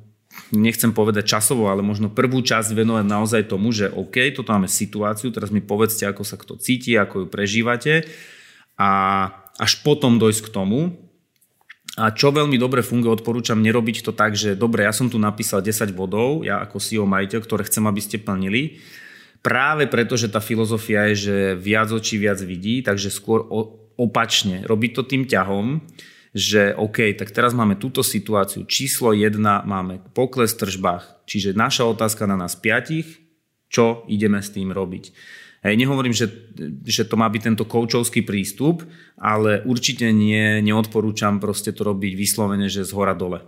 [0.53, 5.33] nechcem povedať časovo, ale možno prvú časť venovať naozaj tomu, že OK, toto máme situáciu,
[5.33, 8.07] teraz mi povedzte, ako sa kto cíti, ako ju prežívate
[8.79, 8.89] a
[9.59, 10.79] až potom dojsť k tomu.
[11.99, 15.59] A čo veľmi dobre funguje, odporúčam nerobiť to tak, že dobre, ja som tu napísal
[15.59, 18.79] 10 bodov, ja ako CEO majiteľ, ktoré chcem, aby ste plnili.
[19.43, 23.43] Práve preto, že tá filozofia je, že viac očí viac vidí, takže skôr
[23.99, 24.63] opačne.
[24.63, 25.83] Robiť to tým ťahom,
[26.31, 28.63] že OK, tak teraz máme túto situáciu.
[28.63, 29.35] Číslo 1
[29.67, 31.27] máme pokles v tržbách.
[31.27, 33.19] Čiže naša otázka na nás piatich,
[33.67, 35.11] čo ideme s tým robiť.
[35.59, 36.31] Hej, nehovorím, že,
[36.87, 38.87] že to má byť tento koučovský prístup,
[39.19, 43.43] ale určite nie, neodporúčam proste to robiť vyslovene, že z hora dole.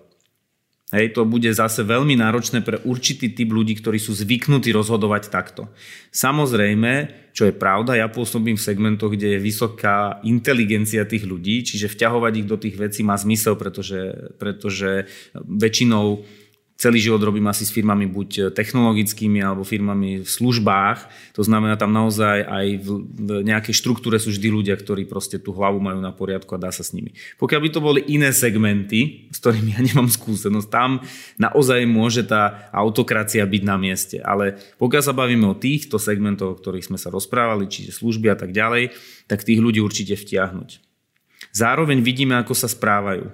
[0.92, 5.72] Hej, to bude zase veľmi náročné pre určitý typ ľudí, ktorí sú zvyknutí rozhodovať takto.
[6.12, 11.88] Samozrejme, čo je pravda, ja pôsobím v segmentoch, kde je vysoká inteligencia tých ľudí, čiže
[11.88, 15.08] vťahovať ich do tých vecí má zmysel, pretože, pretože
[15.40, 16.28] väčšinou
[16.82, 21.06] celý život robím asi s firmami buď technologickými alebo firmami v službách.
[21.38, 22.90] To znamená, tam naozaj aj v
[23.46, 26.82] nejakej štruktúre sú vždy ľudia, ktorí proste tú hlavu majú na poriadku a dá sa
[26.82, 27.14] s nimi.
[27.38, 31.06] Pokiaľ by to boli iné segmenty, s ktorými ja nemám skúsenosť, tam
[31.38, 34.18] naozaj môže tá autokracia byť na mieste.
[34.18, 38.38] Ale pokiaľ sa bavíme o týchto segmentoch, o ktorých sme sa rozprávali, čiže služby a
[38.42, 38.90] tak ďalej,
[39.30, 40.82] tak tých ľudí určite vtiahnuť.
[41.54, 43.30] Zároveň vidíme, ako sa správajú.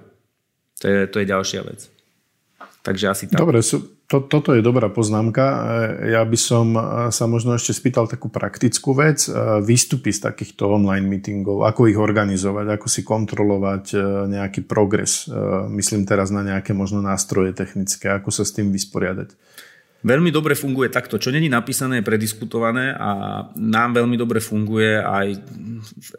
[0.78, 1.97] To je, to je ďalšia vec.
[2.88, 3.36] Takže asi tak.
[3.44, 3.60] Dobre,
[4.08, 5.44] to, toto je dobrá poznámka.
[5.44, 6.80] E, ja by som e,
[7.12, 9.28] sa možno ešte spýtal takú praktickú vec.
[9.28, 13.84] E, výstupy z takýchto online meetingov, ako ich organizovať, ako si kontrolovať
[14.32, 15.28] nejaký progres.
[15.68, 19.36] Myslím teraz na nejaké možno nástroje technické, ako sa s tým vysporiadať.
[19.98, 21.18] Veľmi dobre funguje takto.
[21.18, 25.42] Čo není napísané, je prediskutované a nám veľmi dobre funguje aj,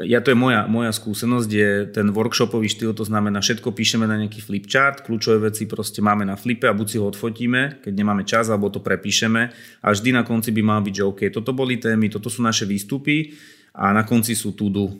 [0.03, 4.19] ja to je moja, moja skúsenosť, je ten workshopový štýl, to znamená všetko píšeme na
[4.19, 8.27] nejaký flipchart, kľúčové veci proste máme na flipe a buď si ho odfotíme, keď nemáme
[8.27, 9.41] čas, alebo to prepíšeme
[9.79, 12.67] a vždy na konci by mal byť, že OK, toto boli témy, toto sú naše
[12.67, 13.31] výstupy
[13.79, 14.91] a na konci sú to do.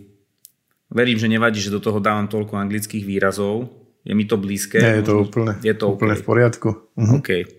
[0.87, 3.75] Verím, že nevadí, že do toho dávam toľko anglických výrazov,
[4.07, 4.79] je mi to blízke.
[4.79, 6.23] Nie, je to úplne, je to úplne okay.
[6.23, 6.69] v poriadku.
[6.95, 7.19] Uh-huh.
[7.19, 7.58] OK.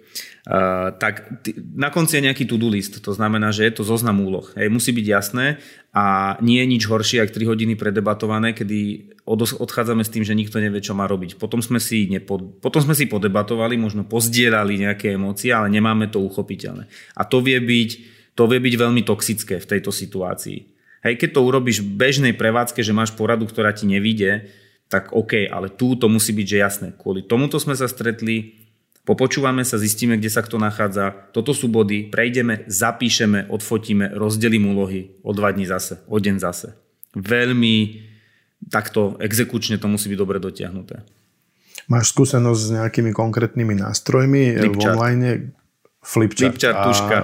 [0.98, 1.44] Tak
[1.76, 4.48] na konci je nejaký to-do list, to znamená, že je to zoznam úloh.
[4.56, 5.60] Hej, musí byť jasné
[5.92, 10.34] a nie je nič horšie, ako 3 hodiny predebatované, kedy od- odchádzame s tým, že
[10.34, 11.36] nikto nevie, čo má robiť.
[11.36, 16.18] Potom sme si, nepo- potom sme si podebatovali, možno pozdielali nejaké emócie, ale nemáme to
[16.18, 16.88] uchopiteľné.
[17.14, 17.90] A to vie byť,
[18.34, 20.58] to vie byť veľmi toxické v tejto situácii.
[21.04, 24.52] Hej, keď to urobíš v bežnej prevádzke, že máš poradu, ktorá ti nevíde,
[24.90, 26.88] tak OK, ale tu to musí byť že jasné.
[26.98, 28.59] Kvôli tomuto sme sa stretli,
[29.00, 31.32] Popočúvame sa, zistíme, kde sa kto nachádza.
[31.32, 36.76] Toto sú body, prejdeme, zapíšeme, odfotíme, rozdelím úlohy o dva dní zase, o deň zase.
[37.16, 38.06] Veľmi
[38.68, 41.00] takto exekučne to musí byť dobre dotiahnuté.
[41.90, 44.78] Máš skúsenosť s nejakými konkrétnymi nástrojmi Flipchart.
[44.78, 45.22] v online,
[46.00, 46.56] Flipchart.
[46.56, 47.16] Flipchart, tuška.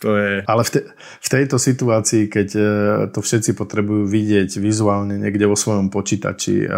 [0.00, 0.40] To je...
[0.48, 2.62] Ale v, te, v tejto situácii, keď e,
[3.12, 6.68] to všetci potrebujú vidieť vizuálne niekde vo svojom počítači, e,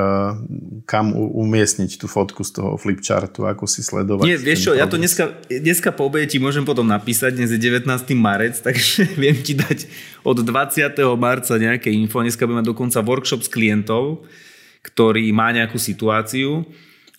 [0.83, 4.27] kam umiestniť tú fotku z toho flipchartu, ako si sledovať.
[4.27, 7.63] Nie, vieš čo, ja to dneska, dneska po obede ti môžem potom napísať, dnes je
[7.63, 7.87] 19.
[8.19, 9.87] marec, takže viem ti dať
[10.27, 10.91] od 20.
[11.15, 12.19] marca nejaké info.
[12.19, 14.27] Dneska budeme dokonca workshop s klientov,
[14.83, 16.67] ktorý má nejakú situáciu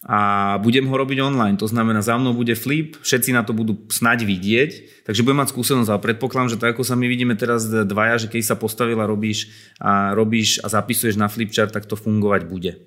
[0.06, 1.58] a budem ho robiť online.
[1.58, 5.50] To znamená, za mnou bude flip, všetci na to budú snať vidieť, takže budem mať
[5.50, 9.02] skúsenosť, ale predpokladám, že tak ako sa my vidíme teraz dvaja, že keď sa postavil
[9.02, 9.50] a robíš
[9.82, 12.78] a, robíš a zapisuješ na flipchart, tak to fungovať bude.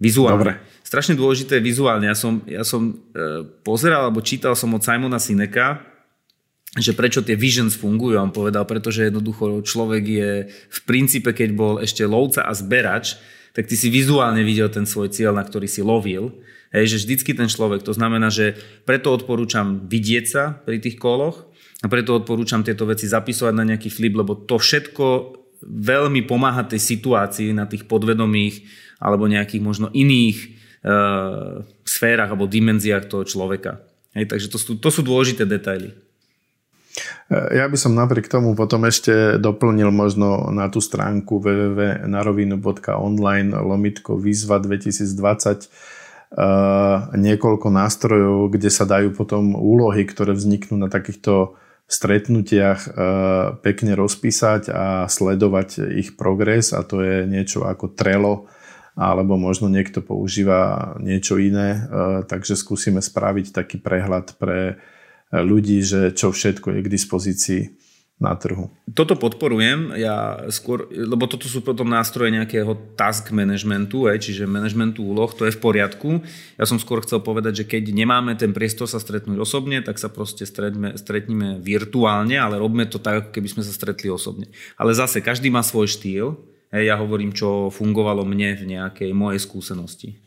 [0.00, 0.40] Vizuálne.
[0.40, 0.52] Dobre.
[0.80, 2.08] Strašne dôležité je vizuálne.
[2.08, 5.84] Ja som, ja som e, pozeral alebo čítal som od Simona Sineka,
[6.80, 8.16] že prečo tie visions fungujú.
[8.16, 13.20] On povedal, pretože jednoducho človek je v princípe, keď bol ešte lovca a zberač,
[13.56, 16.30] tak ty si vizuálne videl ten svoj cieľ, na ktorý si lovil.
[16.70, 18.54] Hej, že vždycky ten človek, to znamená, že
[18.86, 21.50] preto odporúčam vidieť sa pri tých koloch
[21.82, 25.06] a preto odporúčam tieto veci zapisovať na nejaký flip, lebo to všetko
[25.66, 28.64] veľmi pomáha tej situácii na tých podvedomých
[29.02, 30.48] alebo nejakých možno iných e,
[31.84, 33.82] sférach alebo dimenziách toho človeka.
[34.14, 35.94] Hej, takže to sú, to sú dôležité detaily.
[37.30, 44.58] Ja by som napriek tomu potom ešte doplnil možno na tú stránku www.narovinu.online lomitko výzva
[44.58, 45.70] 2020
[47.14, 51.54] niekoľko nástrojov, kde sa dajú potom úlohy, ktoré vzniknú na takýchto
[51.86, 52.98] stretnutiach
[53.62, 58.50] pekne rozpísať a sledovať ich progres a to je niečo ako Trello
[58.98, 61.86] alebo možno niekto používa niečo iné,
[62.26, 64.82] takže skúsime spraviť taký prehľad pre
[65.30, 67.62] ľudí, že čo všetko je k dispozícii
[68.20, 68.68] na trhu.
[68.92, 75.00] Toto podporujem, ja skôr, lebo toto sú potom nástroje nejakého task managementu, aj, čiže managementu
[75.00, 76.20] úloh, to je v poriadku.
[76.60, 80.12] Ja som skôr chcel povedať, že keď nemáme ten priestor sa stretnúť osobne, tak sa
[80.12, 84.52] proste stretme, stretníme virtuálne, ale robíme to tak, ako keby sme sa stretli osobne.
[84.76, 86.36] Ale zase, každý má svoj štýl,
[86.76, 90.20] aj, ja hovorím, čo fungovalo mne v nejakej mojej skúsenosti.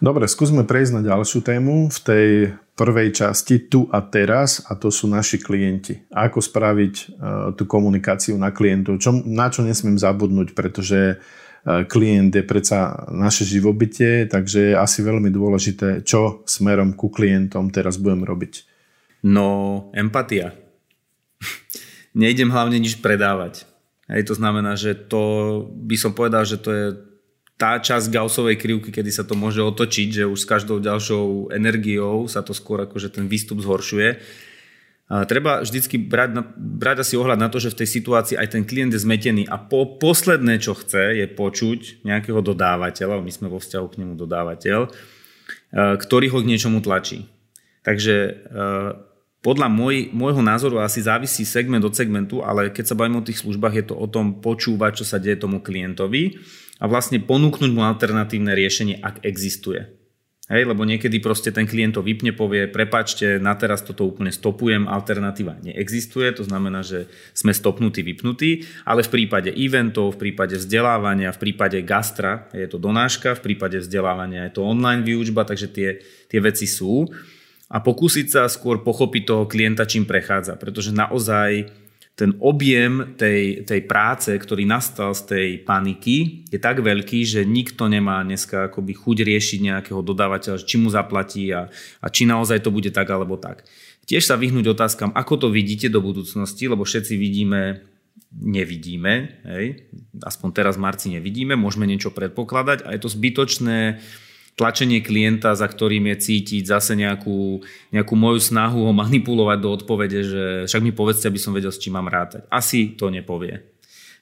[0.00, 2.28] Dobre, skúsme prejsť na ďalšiu tému v tej
[2.74, 6.02] prvej časti tu a teraz a to sú naši klienti.
[6.10, 7.06] Ako spraviť uh,
[7.54, 13.46] tú komunikáciu na klientov, čo, na čo nesmiem zabudnúť, pretože uh, klient je predsa naše
[13.46, 18.66] živobytie, takže je asi veľmi dôležité, čo smerom ku klientom teraz budem robiť.
[19.22, 20.52] No, empatia.
[22.18, 23.70] Nejdem hlavne nič predávať.
[24.10, 25.22] Hej, to znamená, že to
[25.72, 26.86] by som povedal, že to je
[27.54, 32.26] tá časť Gaussovej krivky, kedy sa to môže otočiť, že už s každou ďalšou energiou
[32.26, 34.18] sa to skôr akože ten výstup zhoršuje.
[35.04, 38.56] A treba vždycky brať, na, brať asi ohľad na to, že v tej situácii aj
[38.56, 43.52] ten klient je zmetený a po, posledné, čo chce, je počuť nejakého dodávateľa, my sme
[43.52, 44.80] vo vzťahu k nemu dodávateľ,
[45.74, 47.28] ktorý ho k niečomu tlačí.
[47.84, 48.48] Takže
[49.44, 53.44] podľa môj, môjho názoru asi závisí segment od segmentu, ale keď sa bavíme o tých
[53.44, 56.40] službách, je to o tom počúvať, čo sa deje tomu klientovi
[56.80, 59.84] a vlastne ponúknuť mu alternatívne riešenie, ak existuje.
[60.44, 64.84] Hej, lebo niekedy proste ten klient to vypne, povie, prepačte, na teraz toto úplne stopujem,
[64.84, 71.32] alternatíva neexistuje, to znamená, že sme stopnutí, vypnutí, ale v prípade eventov, v prípade vzdelávania,
[71.32, 76.04] v prípade gastra je to donáška, v prípade vzdelávania je to online výučba, takže tie,
[76.28, 77.08] tie veci sú.
[77.72, 81.72] A pokúsiť sa skôr pochopiť toho klienta, čím prechádza, pretože naozaj
[82.14, 87.90] ten objem tej, tej práce, ktorý nastal z tej paniky, je tak veľký, že nikto
[87.90, 91.66] nemá dneska akoby chuť riešiť nejakého dodávateľa, či mu zaplatí a,
[91.98, 93.66] a či naozaj to bude tak alebo tak.
[94.06, 97.82] Tiež sa vyhnúť otázkam, ako to vidíte do budúcnosti, lebo všetci vidíme,
[98.30, 99.90] nevidíme, hej?
[100.22, 103.98] aspoň teraz v marci nevidíme, môžeme niečo predpokladať a je to zbytočné
[104.54, 110.20] tlačenie klienta, za ktorým je cítiť zase nejakú, nejakú moju snahu ho manipulovať do odpovede,
[110.22, 112.46] že však mi povedzte, aby som vedel, s čím mám rátať.
[112.50, 113.74] Asi to nepovie.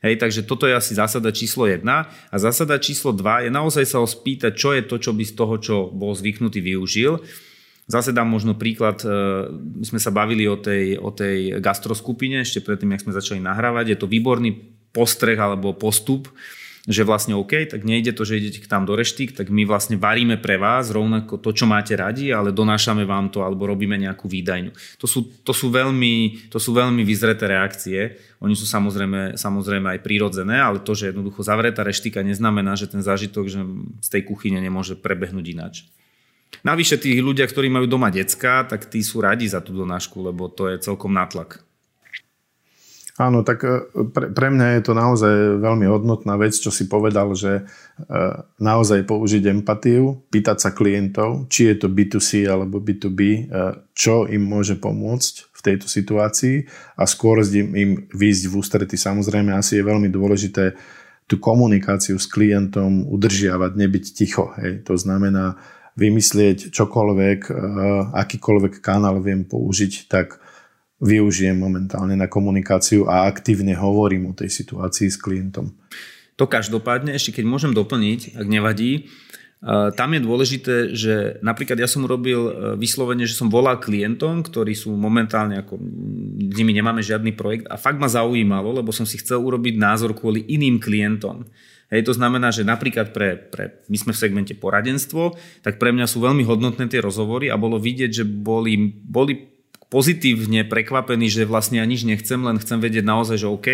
[0.03, 1.87] Hej, takže toto je asi zásada číslo 1.
[1.87, 5.35] A zásada číslo 2 je naozaj sa ho spýtať, čo je to, čo by z
[5.39, 7.23] toho, čo bol zvyknutý, využil.
[7.87, 9.07] Zase dám možno príklad, e,
[9.53, 13.95] my sme sa bavili o tej, o tej gastroskupine ešte predtým, jak sme začali nahrávať.
[13.95, 14.51] Je to výborný
[14.91, 16.27] postreh alebo postup,
[16.83, 19.95] že vlastne OK, tak nejde to, že idete k tam do reštík, tak my vlastne
[19.95, 24.27] varíme pre vás rovnako to, čo máte radi, ale donášame vám to alebo robíme nejakú
[24.27, 24.75] výdajňu.
[24.99, 28.19] To sú, to sú, veľmi, to sú veľmi vyzreté reakcie.
[28.43, 32.99] Oni sú samozrejme, samozrejme aj prírodzené, ale to, že jednoducho zavretá reštika neznamená, že ten
[32.99, 33.63] zážitok že
[34.03, 35.75] z tej kuchyne nemôže prebehnúť ináč.
[36.67, 40.51] Navyše tí ľudia, ktorí majú doma decka, tak tí sú radi za tú donášku, lebo
[40.51, 41.63] to je celkom natlak.
[43.23, 47.31] Áno, tak e, pre, pre mňa je to naozaj veľmi hodnotná vec, čo si povedal,
[47.39, 48.13] že e,
[48.59, 53.43] naozaj použiť empatiu, pýtať sa klientov, či je to B2C alebo B2B, e,
[53.95, 56.67] čo im môže pomôcť v tejto situácii
[56.99, 58.97] a skôr im, im výjsť v ústrety.
[58.99, 60.75] Samozrejme, asi je veľmi dôležité
[61.31, 64.51] tú komunikáciu s klientom udržiavať, nebyť ticho.
[64.59, 64.83] Hej.
[64.91, 65.55] To znamená
[65.95, 67.53] vymyslieť čokoľvek,
[68.11, 70.42] akýkoľvek kanál viem použiť, tak
[71.03, 75.75] využijem momentálne na komunikáciu a aktívne hovorím o tej situácii s klientom.
[76.39, 79.01] To každopádne, ešte keď môžem doplniť, ak nevadí, e,
[79.99, 84.73] tam je dôležité, že napríklad ja som urobil e, vyslovene, že som volal klientom, ktorí
[84.79, 85.77] sú momentálne ako,
[86.49, 90.15] s nimi nemáme žiadny projekt a fakt ma zaujímalo, lebo som si chcel urobiť názor
[90.17, 91.45] kvôli iným klientom.
[91.93, 96.09] Hej, to znamená, že napríklad pre, pre, my sme v segmente poradenstvo, tak pre mňa
[96.09, 99.52] sú veľmi hodnotné tie rozhovory a bolo vidieť, že boli, boli
[99.93, 103.69] pozitívne prekvapený, že vlastne ja nič nechcem, len chcem vedieť naozaj, že OK,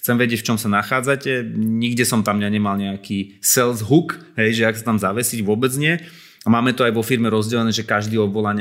[0.00, 1.44] chcem vedieť, v čom sa nachádzate.
[1.60, 6.00] Nikde som tam nemal nejaký sales hook, hej, že ak sa tam zavesiť, vôbec nie.
[6.46, 8.56] A máme to aj vo firme rozdelené, že každý obvolá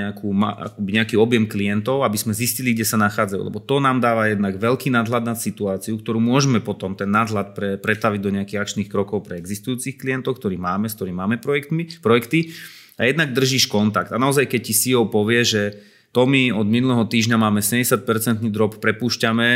[0.76, 3.39] nejaký objem klientov, aby sme zistili, kde sa nachádzajú.
[3.48, 7.80] Lebo to nám dáva jednak veľký nadhľad nad situáciu, ktorú môžeme potom ten nadhľad pre,
[7.80, 12.52] pretaviť do nejakých akčných krokov pre existujúcich klientov, ktorí máme, s ktorými máme projektmi, projekty.
[13.00, 14.12] A jednak držíš kontakt.
[14.12, 15.77] A naozaj, keď ti CEO povie, že
[16.15, 19.49] Tomy, od minulého týždňa máme 70% drop, prepúšťame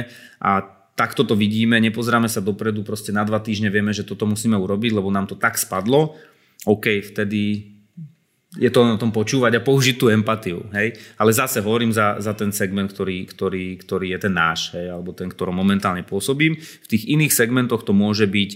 [0.44, 0.52] a
[0.94, 4.92] takto to vidíme, nepozeráme sa dopredu, proste na dva týždne vieme, že toto musíme urobiť,
[4.94, 6.20] lebo nám to tak spadlo.
[6.70, 7.72] OK, vtedy
[8.60, 10.68] je to na tom počúvať a použiť tú empatiu.
[10.76, 11.00] Hej?
[11.16, 14.92] Ale zase hovorím za, za ten segment, ktorý, ktorý, ktorý je ten náš, hej?
[14.92, 16.60] alebo ten, ktorom momentálne pôsobím.
[16.60, 18.52] V tých iných segmentoch to môže byť,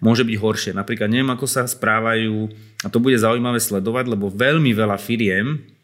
[0.00, 0.72] môže byť horšie.
[0.72, 2.48] Napríklad neviem, ako sa správajú,
[2.80, 5.75] a to bude zaujímavé sledovať, lebo veľmi veľa firiem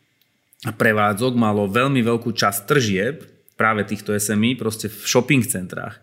[0.70, 3.26] prevádzok malo veľmi veľkú časť tržieb
[3.58, 5.98] práve týchto SMI proste v shopping centrách.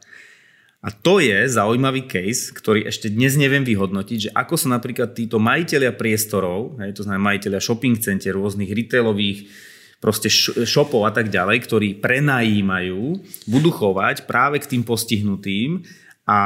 [0.79, 5.35] A to je zaujímavý case, ktorý ešte dnes neviem vyhodnotiť, že ako sa napríklad títo
[5.35, 9.51] majiteľia priestorov, hej, to znamená majiteľia shopping center, rôznych retailových
[9.99, 10.31] proste
[10.63, 13.19] shopov a tak ďalej, ktorí prenajímajú,
[13.51, 15.83] budú chovať práve k tým postihnutým
[16.23, 16.39] a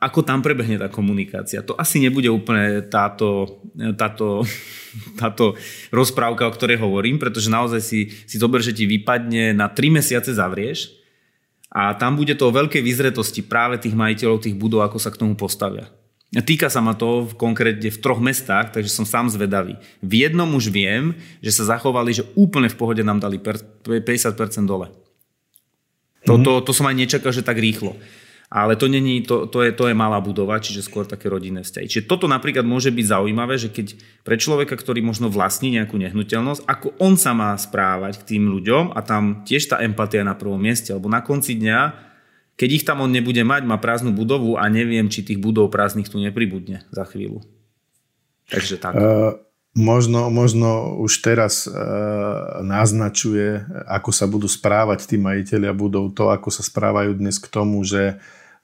[0.00, 1.60] ako tam prebehne tá komunikácia.
[1.60, 3.60] To asi nebude úplne táto,
[4.00, 4.48] táto,
[5.20, 5.54] táto
[5.92, 10.32] rozprávka, o ktorej hovorím, pretože naozaj si, si zober, že ti vypadne na 3 mesiace
[10.32, 10.96] zavrieš
[11.68, 15.20] a tam bude to o veľkej vyzretosti práve tých majiteľov tých budov, ako sa k
[15.20, 15.92] tomu postavia.
[16.30, 19.74] Týka sa ma to v konkrétne v troch mestách, takže som sám zvedavý.
[19.98, 23.98] V jednom už viem, že sa zachovali, že úplne v pohode nám dali 50%
[24.62, 24.94] dole.
[26.30, 27.98] To, to, to som aj nečakal, že tak rýchlo.
[28.50, 31.86] Ale to, není, to, to, je, to je malá budova, čiže skôr také rodinné vzťahy.
[31.86, 33.94] Čiže toto napríklad môže byť zaujímavé, že keď
[34.26, 38.90] pre človeka, ktorý možno vlastní nejakú nehnuteľnosť, ako on sa má správať k tým ľuďom
[38.90, 41.94] a tam tiež tá empatia na prvom mieste, alebo na konci dňa,
[42.58, 46.10] keď ich tam on nebude mať, má prázdnu budovu a neviem, či tých budov prázdnych
[46.10, 47.46] tu nepribudne za chvíľu.
[48.50, 48.98] Takže tak.
[48.98, 49.38] Uh...
[49.70, 51.70] Možno, možno už teraz e,
[52.66, 57.78] naznačuje, ako sa budú správať tí majiteľia budov, to, ako sa správajú dnes k tomu,
[57.86, 58.18] že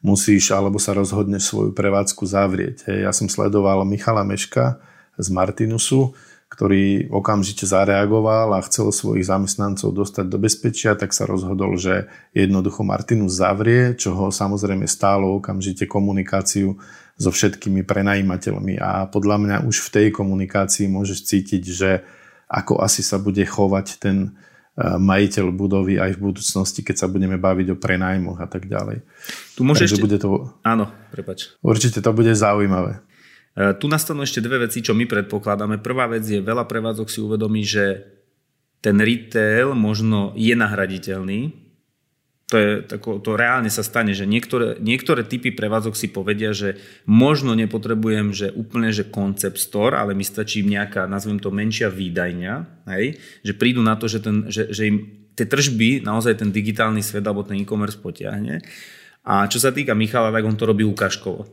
[0.07, 2.86] musíš alebo sa rozhodneš svoju prevádzku zavrieť.
[2.86, 2.98] Hej.
[3.02, 4.78] Ja som sledoval Michala Meška
[5.18, 6.14] z Martinusu,
[6.46, 12.86] ktorý okamžite zareagoval a chcel svojich zamestnancov dostať do bezpečia, tak sa rozhodol, že jednoducho
[12.86, 16.78] Martinus zavrie, čo ho samozrejme stálo okamžite komunikáciu
[17.18, 18.78] so všetkými prenajímateľmi.
[18.78, 21.90] A podľa mňa už v tej komunikácii môžeš cítiť, že
[22.46, 24.38] ako asi sa bude chovať ten
[24.76, 29.00] majiteľ budovy aj v budúcnosti, keď sa budeme baviť o prenajmoch a tak ďalej.
[29.56, 30.04] Tu môže ešte...
[30.04, 30.52] bude to...
[30.60, 31.56] Áno, prepač.
[31.64, 33.00] Určite to bude zaujímavé.
[33.56, 35.80] E, tu nastanú ešte dve veci, čo my predpokladáme.
[35.80, 38.04] Prvá vec je, veľa prevádzok si uvedomí, že
[38.84, 41.65] ten retail možno je nahraditeľný,
[42.47, 46.78] to, je, tako, to reálne sa stane, že niektoré, niektoré typy prevádzok si povedia, že
[47.03, 52.86] možno nepotrebujem, že úplne, že concept store, ale mi stačí nejaká, nazvem to, menšia výdajňa,
[52.94, 53.18] hej?
[53.42, 57.26] že prídu na to, že, ten, že, že im tie tržby, naozaj ten digitálny svet
[57.26, 58.64] alebo ten e-commerce potiahne.
[59.26, 61.44] A čo sa týka Michala, tak on to robí ukážkovo.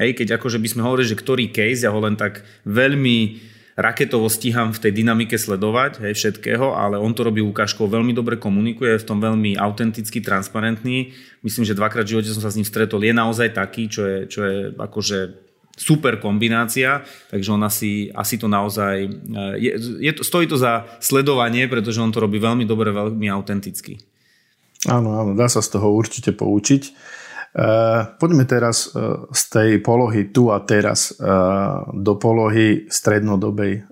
[0.00, 4.28] Hej, keď akože by sme hovorili, že ktorý case, ja ho len tak veľmi raketovo
[4.28, 8.96] stíham v tej dynamike sledovať hej, všetkého, ale on to robí ukážkou, veľmi dobre komunikuje,
[8.96, 11.16] je v tom veľmi autentický, transparentný.
[11.40, 14.18] Myslím, že dvakrát v živote som sa s ním stretol, je naozaj taký, čo je,
[14.28, 15.18] čo je akože
[15.72, 17.00] super kombinácia,
[17.32, 19.08] takže on asi, asi to naozaj,
[19.56, 19.72] je,
[20.04, 23.96] je to, stojí to za sledovanie, pretože on to robí veľmi dobre, veľmi autenticky.
[24.84, 26.82] Áno, áno, dá sa z toho určite poučiť.
[27.52, 31.28] Eh, poďme teraz eh, z tej polohy tu a teraz eh,
[31.92, 33.84] do polohy strednodobej.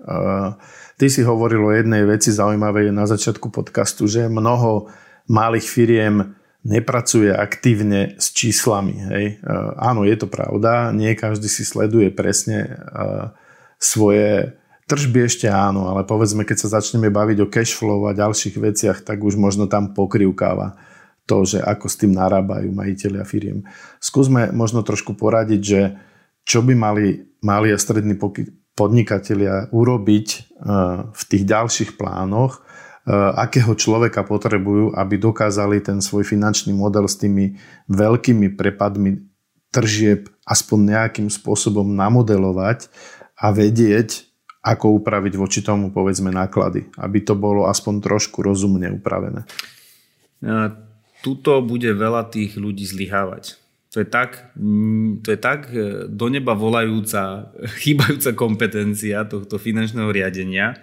[0.97, 4.89] Ty si hovoril o jednej veci zaujímavej na začiatku podcastu, že mnoho
[5.29, 8.93] malých firiem nepracuje aktívne s číslami.
[9.09, 9.25] Hej.
[9.81, 12.85] Áno, je to pravda, nie každý si sleduje presne
[13.81, 14.53] svoje
[14.85, 19.01] tržby ešte áno, ale povedzme, keď sa začneme baviť o cash flow a ďalších veciach,
[19.01, 20.77] tak už možno tam pokrivkáva
[21.31, 23.63] to, že ako s tým narábajú majiteľia firiem.
[24.03, 25.81] Skúsme možno trošku poradiť, že
[26.43, 28.15] čo by mali mali a strední
[28.77, 30.39] podnikatelia urobiť e,
[31.11, 37.17] v tých ďalších plánoch, e, akého človeka potrebujú, aby dokázali ten svoj finančný model s
[37.17, 37.57] tými
[37.89, 39.27] veľkými prepadmi
[39.73, 42.87] tržieb aspoň nejakým spôsobom namodelovať
[43.41, 44.29] a vedieť,
[44.61, 49.49] ako upraviť voči tomu povedzme náklady, aby to bolo aspoň trošku rozumne upravené.
[50.45, 50.55] E,
[51.21, 53.61] tuto bude veľa tých ľudí zlyhávať.
[53.91, 57.51] To je tak, mm, to je tak e, do neba volajúca,
[57.83, 60.79] chýbajúca kompetencia tohto finančného riadenia.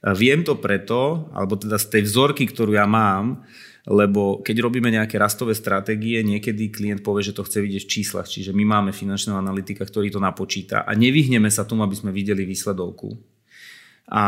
[0.00, 3.44] Viem to preto, alebo teda z tej vzorky, ktorú ja mám,
[3.84, 8.24] lebo keď robíme nejaké rastové stratégie, niekedy klient povie, že to chce vidieť v číslach,
[8.24, 12.48] čiže my máme finančného analytika, ktorý to napočíta a nevyhneme sa tomu, aby sme videli
[12.48, 13.39] výsledovku
[14.10, 14.24] a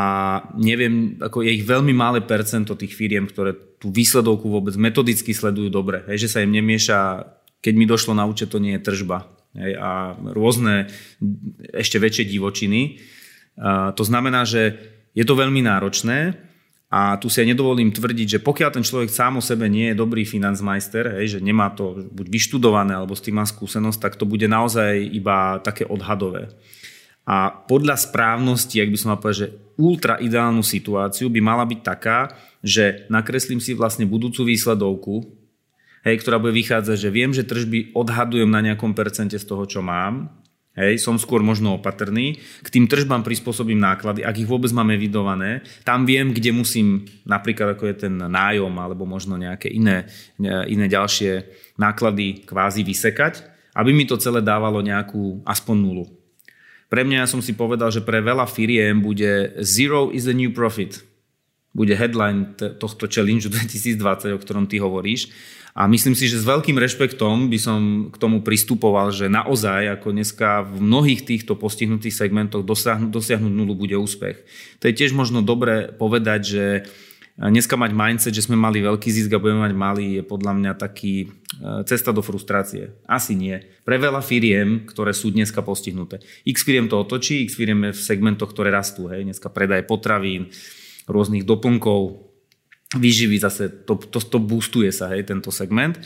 [0.55, 3.51] neviem, ako je ich veľmi malé percento tých firiem, ktoré
[3.83, 6.07] tú výsledovku vôbec metodicky sledujú dobre.
[6.07, 7.27] Hej, že sa im nemieša,
[7.59, 9.27] keď mi došlo na účet, to nie je tržba.
[9.59, 10.87] Hej, a rôzne
[11.75, 13.03] ešte väčšie divočiny.
[13.59, 14.79] A to znamená, že
[15.19, 16.39] je to veľmi náročné
[16.87, 19.99] a tu si aj nedovolím tvrdiť, že pokiaľ ten človek sám o sebe nie je
[19.99, 24.31] dobrý financmajster, hej, že nemá to buď vyštudované alebo s tým má skúsenosť, tak to
[24.31, 26.55] bude naozaj iba také odhadové.
[27.23, 29.49] A podľa správnosti, ak by som mal povedať, že
[29.83, 32.31] ultra ideálnu situáciu by mala byť taká,
[32.63, 35.27] že nakreslím si vlastne budúcu výsledovku,
[36.07, 39.83] hej, ktorá bude vychádzať, že viem, že tržby odhadujem na nejakom percente z toho, čo
[39.83, 40.31] mám
[40.73, 42.41] Hej, som skôr možno opatrný.
[42.65, 45.61] K tým tržbám prispôsobím náklady, ak ich vôbec máme vydované.
[45.85, 50.09] Tam viem, kde musím, napríklad ako je ten nájom, alebo možno nejaké iné,
[50.41, 51.45] iné ďalšie
[51.77, 53.45] náklady kvázi vysekať,
[53.77, 56.05] aby mi to celé dávalo nejakú aspoň nulu.
[56.93, 60.53] Pre mňa ja som si povedal, že pre veľa firiem bude zero is the new
[60.53, 61.01] profit.
[61.73, 63.97] Bude headline tohto challenge 2020,
[64.37, 65.33] o ktorom ty hovoríš.
[65.73, 67.81] A myslím si, že s veľkým rešpektom by som
[68.13, 73.73] k tomu pristupoval, že naozaj ako dneska v mnohých týchto postihnutých segmentoch dosiahnuť, dosiahnuť nulu
[73.73, 74.45] bude úspech.
[74.85, 76.65] To je tiež možno dobre povedať, že
[77.39, 80.73] dneska mať mindset, že sme mali veľký zisk a budeme mať malý, je podľa mňa
[80.77, 81.27] taký e,
[81.89, 82.93] cesta do frustrácie.
[83.09, 83.57] Asi nie.
[83.89, 86.21] Pre veľa firiem, ktoré sú dneska postihnuté.
[86.45, 89.09] X firiem to otočí, X firiem je v segmentoch, ktoré rastú.
[89.09, 89.25] Hej.
[89.25, 90.53] Dneska predaj potravín,
[91.09, 92.29] rôznych doplnkov,
[92.93, 95.97] výživy zase, to, to, to boostuje sa, hej, tento segment.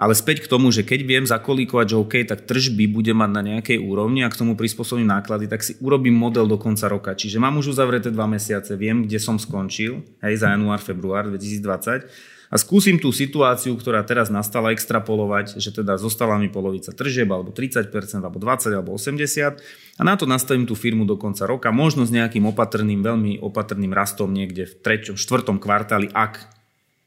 [0.00, 3.42] Ale späť k tomu, že keď viem zakolíkovať, že OK, tak tržby bude mať na
[3.44, 7.12] nejakej úrovni a k tomu prispôsobím náklady, tak si urobím model do konca roka.
[7.12, 12.08] Čiže mám už uzavreté dva mesiace, viem, kde som skončil, hej, za január, február 2020
[12.50, 17.52] a skúsim tú situáciu, ktorá teraz nastala, extrapolovať, že teda zostala mi polovica tržieb, alebo
[17.52, 17.92] 30%,
[18.24, 22.10] alebo 20, alebo 80 a na to nastavím tú firmu do konca roka, možno s
[22.10, 26.40] nejakým opatrným, veľmi opatrným rastom niekde v treťom, štvrtom kvartáli, ak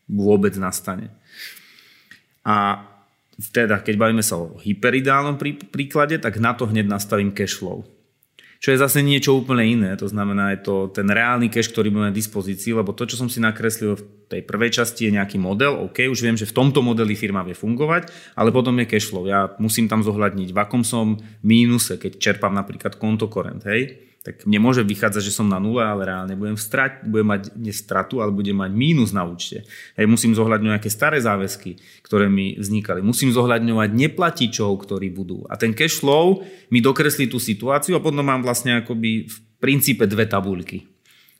[0.07, 1.11] vôbec nastane.
[2.43, 2.87] A
[3.51, 5.41] teda, keď bavíme sa o hyperideálnom
[5.71, 7.87] príklade, tak na to hneď nastavím cash flow
[8.63, 9.91] čo je zase niečo úplne iné.
[9.99, 13.27] To znamená, je to ten reálny cash, ktorý máme na dispozícii, lebo to, čo som
[13.27, 16.79] si nakreslil v tej prvej časti je nejaký model, OK, už viem, že v tomto
[16.79, 18.07] modeli firma vie fungovať,
[18.39, 19.27] ale potom je cash flow.
[19.27, 24.47] Ja musím tam zohľadniť, v akom som mínuse, keď čerpám napríklad konto korent, hej tak
[24.47, 28.31] mne môže vychádzať, že som na nule, ale reálne budem, strat, budem mať nestratu, ale
[28.31, 29.67] budem mať mínus na účte.
[29.99, 31.75] Hej, musím zohľadňovať nejaké staré záväzky,
[32.07, 33.03] ktoré mi vznikali.
[33.03, 35.43] Musím zohľadňovať neplatičov, ktorí budú.
[35.51, 36.39] A ten cash flow
[36.71, 40.87] mi dokreslí tú situáciu a potom mám vlastne akoby v princípe dve tabulky.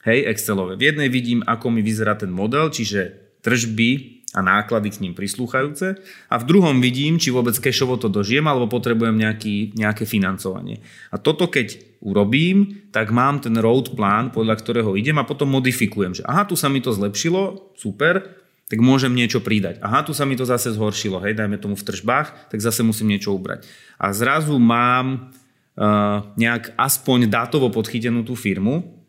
[0.04, 0.76] Hej, Excelové.
[0.76, 6.02] V jednej vidím, ako mi vyzerá ten model, čiže tržby a náklady k ním prislúchajúce.
[6.28, 10.82] A v druhom vidím, či vôbec cashovo to dožijem, alebo potrebujem nejaký, nejaké financovanie.
[11.14, 16.20] A toto keď urobím, tak mám ten road plán, podľa ktorého idem a potom modifikujem,
[16.20, 19.78] že aha, tu sa mi to zlepšilo, super, tak môžem niečo pridať.
[19.86, 23.14] Aha, tu sa mi to zase zhoršilo, hej, dajme tomu v tržbách, tak zase musím
[23.14, 23.70] niečo ubrať.
[24.02, 25.30] A zrazu mám
[25.78, 29.03] uh, nejak aspoň dátovo podchytenú tú firmu,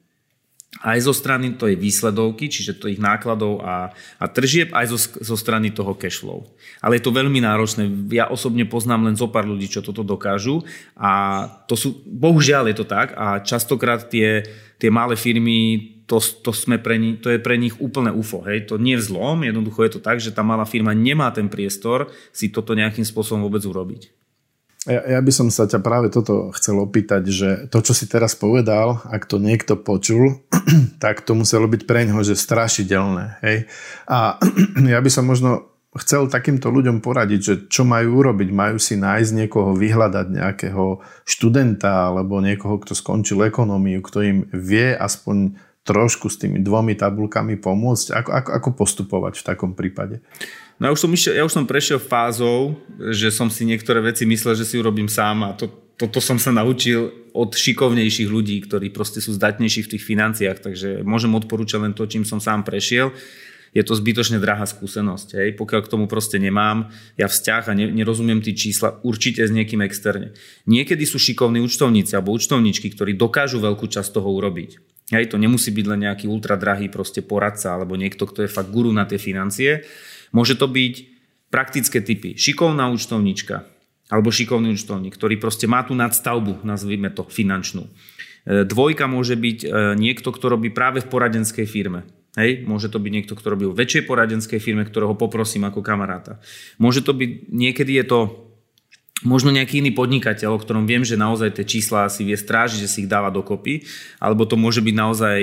[0.82, 5.70] aj zo strany tej výsledovky, čiže tých nákladov a, a tržieb, aj zo, zo strany
[5.70, 6.42] toho cashflow.
[6.82, 7.86] Ale je to veľmi náročné.
[8.10, 10.66] Ja osobne poznám len zo pár ľudí, čo toto dokážu
[10.98, 14.42] a to sú, bohužiaľ je to tak a častokrát tie,
[14.82, 18.44] tie malé firmy to, to, sme pre ni, to je pre nich úplne UFO.
[18.44, 18.68] Hej?
[18.68, 22.12] To nie je zlom, jednoducho je to tak, že tá malá firma nemá ten priestor
[22.28, 24.23] si toto nejakým spôsobom vôbec urobiť.
[24.84, 28.36] Ja, ja by som sa ťa práve toto chcel opýtať, že to, čo si teraz
[28.36, 30.44] povedal, ak to niekto počul,
[31.04, 33.40] tak to muselo byť pre neho, že strašidelné.
[33.40, 33.58] Hej?
[34.04, 34.36] A
[34.92, 38.50] ja by som možno chcel takýmto ľuďom poradiť, že čo majú urobiť.
[38.50, 44.92] Majú si nájsť niekoho, vyhľadať nejakého študenta alebo niekoho, kto skončil ekonómiu, kto im vie
[44.92, 45.54] aspoň
[45.84, 48.06] trošku s tými dvomi tabulkami pomôcť.
[48.20, 50.24] Ako, ako, ako postupovať v takom prípade?
[50.84, 52.76] No ja už, som išiel, ja už som prešiel fázou,
[53.08, 56.52] že som si niektoré veci myslel, že si urobím sám a to, toto som sa
[56.52, 61.96] naučil od šikovnejších ľudí, ktorí proste sú zdatnejší v tých financiách, takže môžem odporúčať len
[61.96, 63.16] to, čím som sám prešiel.
[63.72, 65.40] Je to zbytočne drahá skúsenosť.
[65.40, 65.48] Hej.
[65.56, 69.80] Pokiaľ k tomu proste nemám ja vzťah a ne, nerozumiem tie čísla, určite s niekým
[69.80, 70.36] externe.
[70.68, 74.92] Niekedy sú šikovní účtovníci alebo účtovníčky, ktorí dokážu veľkú časť toho urobiť.
[75.16, 78.92] Hej, to nemusí byť len nejaký ultradrahý proste poradca alebo niekto, kto je fakt guru
[78.92, 79.80] na tie financie
[80.34, 80.94] Môže to byť
[81.54, 82.34] praktické typy.
[82.34, 83.70] Šikovná účtovníčka
[84.12, 87.88] alebo šikovný účtovník, ktorý proste má tú nadstavbu, nazvime to finančnú.
[88.44, 89.66] E, dvojka môže byť e,
[89.96, 92.04] niekto, kto robí práve v poradenskej firme.
[92.34, 96.42] Hej, môže to byť niekto, kto robí v väčšej poradenskej firme, ktorého poprosím ako kamaráta.
[96.82, 98.18] Môže to byť, niekedy je to
[99.22, 102.90] možno nejaký iný podnikateľ, o ktorom viem, že naozaj tie čísla si vie strážiť, že
[102.90, 103.86] si ich dáva dokopy,
[104.18, 105.38] alebo to môže byť naozaj,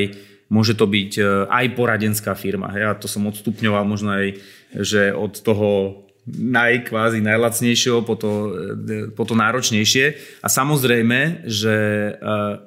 [0.51, 2.67] môže to byť e, aj poradenská firma.
[2.75, 4.35] Hej, a to som odstupňoval možno aj
[4.71, 8.31] že od toho najkvázi najlacnejšieho po to,
[9.17, 10.19] po to náročnejšie.
[10.43, 12.11] A samozrejme, že e,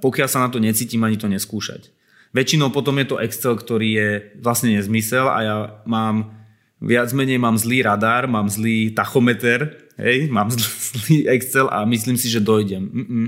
[0.00, 1.92] pokiaľ sa na to necítim, ani to neskúšať.
[2.34, 4.10] Väčšinou potom je to Excel, ktorý je
[4.42, 5.56] vlastne nezmysel a ja
[5.86, 6.34] mám
[6.82, 10.50] viac menej mám zlý radar, mám zlý tachometer, hej, mám
[10.90, 12.84] zlý Excel a myslím si, že dojdem.
[12.90, 13.26] Mm-mm.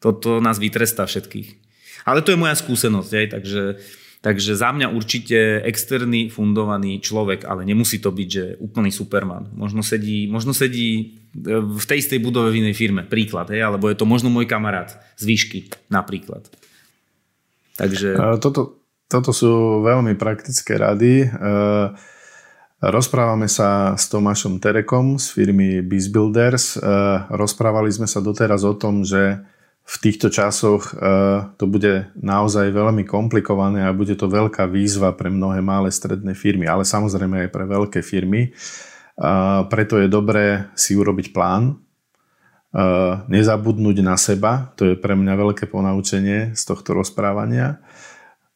[0.00, 1.63] Toto nás vytrestá všetkých.
[2.04, 3.62] Ale to je moja skúsenosť, hej, takže
[4.24, 9.52] Takže za mňa určite externý fundovaný človek, ale nemusí to byť, že úplný superman.
[9.52, 13.92] Možno sedí, možno sedí e, v tej istej budove v inej firme, príklad, hej, alebo
[13.92, 15.58] je to možno môj kamarát z výšky,
[15.92, 16.48] napríklad.
[17.76, 18.16] Takže...
[18.40, 18.80] Toto,
[19.12, 21.28] toto sú veľmi praktické rady.
[21.28, 21.36] E,
[22.80, 26.80] rozprávame sa s Tomášom Terekom z firmy BizBuilders.
[26.80, 26.88] E,
[27.28, 29.44] rozprávali sme sa doteraz o tom, že
[29.84, 35.28] v týchto časoch uh, to bude naozaj veľmi komplikované a bude to veľká výzva pre
[35.28, 38.56] mnohé malé stredné firmy, ale samozrejme aj pre veľké firmy.
[39.14, 45.34] Uh, preto je dobré si urobiť plán, uh, nezabudnúť na seba, to je pre mňa
[45.36, 47.84] veľké ponaučenie z tohto rozprávania,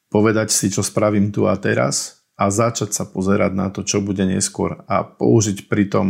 [0.08, 4.24] povedať si, čo spravím tu a teraz a začať sa pozerať na to, čo bude
[4.24, 6.06] neskôr a použiť pri tom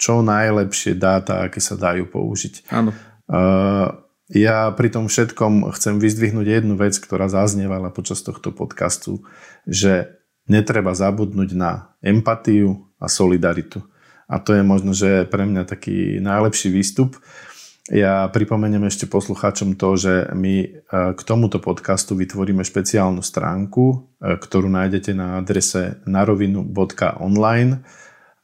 [0.00, 2.72] čo najlepšie dáta, aké sa dajú použiť.
[2.72, 2.96] Áno.
[3.28, 9.22] Uh, ja pri tom všetkom chcem vyzdvihnúť jednu vec, ktorá zaznievala počas tohto podcastu,
[9.62, 10.18] že
[10.50, 13.86] netreba zabudnúť na empatiu a solidaritu.
[14.26, 17.14] A to je možno, že pre mňa taký najlepší výstup.
[17.86, 20.68] Ja pripomeniem ešte poslucháčom to, že my e,
[21.14, 23.84] k tomuto podcastu vytvoríme špeciálnu stránku,
[24.18, 27.86] e, ktorú nájdete na adrese narovinu.online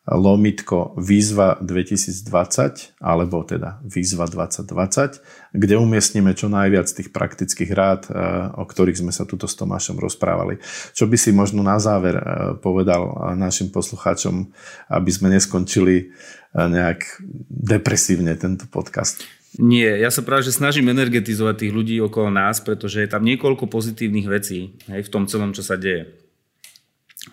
[0.03, 8.14] lomitko výzva 2020 alebo teda výzva 2020, kde umiestnime čo najviac tých praktických rád, eh,
[8.59, 10.59] o ktorých sme sa tuto s Tomášom rozprávali.
[10.90, 12.24] Čo by si možno na záver eh,
[12.59, 14.50] povedal eh, našim poslucháčom,
[14.90, 16.11] aby sme neskončili
[16.53, 19.24] nejak depresívne tento podcast?
[19.57, 23.72] Nie, ja sa práve že snažím energetizovať tých ľudí okolo nás, pretože je tam niekoľko
[23.72, 26.21] pozitívnych vecí hej, v tom celom, čo sa deje.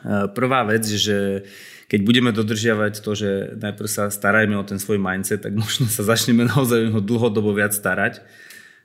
[0.07, 1.43] Prvá vec, že
[1.89, 6.05] keď budeme dodržiavať to, že najprv sa starajme o ten svoj mindset, tak možno sa
[6.05, 8.21] začneme naozaj ho dlhodobo viac starať.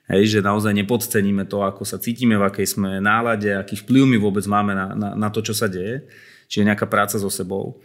[0.05, 4.17] Hej, že naozaj nepodceníme to, ako sa cítime, v akej sme nálade, aký vplyv my
[4.21, 6.05] vôbec máme na, na, na to, čo sa deje.
[6.45, 7.81] Čiže nejaká práca so sebou.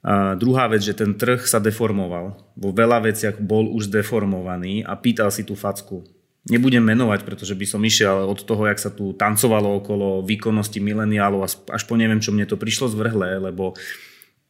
[0.00, 2.38] A druhá vec, že ten trh sa deformoval.
[2.54, 6.06] Vo veľa veciach bol už deformovaný a pýtal si tú facku.
[6.48, 11.44] Nebudem menovať, pretože by som išiel od toho, jak sa tu tancovalo okolo výkonnosti mileniálov
[11.68, 13.76] až po neviem, čo mne to prišlo zvrhlé, lebo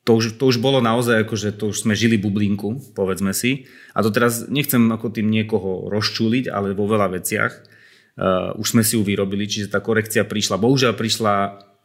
[0.06, 3.68] to už, to už bolo naozaj ako, že to už sme žili bublinku, povedzme si.
[3.92, 8.82] A to teraz nechcem ako tým niekoho rozčúliť, ale vo veľa veciach uh, už sme
[8.86, 10.62] si ju vyrobili, čiže tá korekcia prišla.
[10.62, 11.34] Bohužiaľ prišla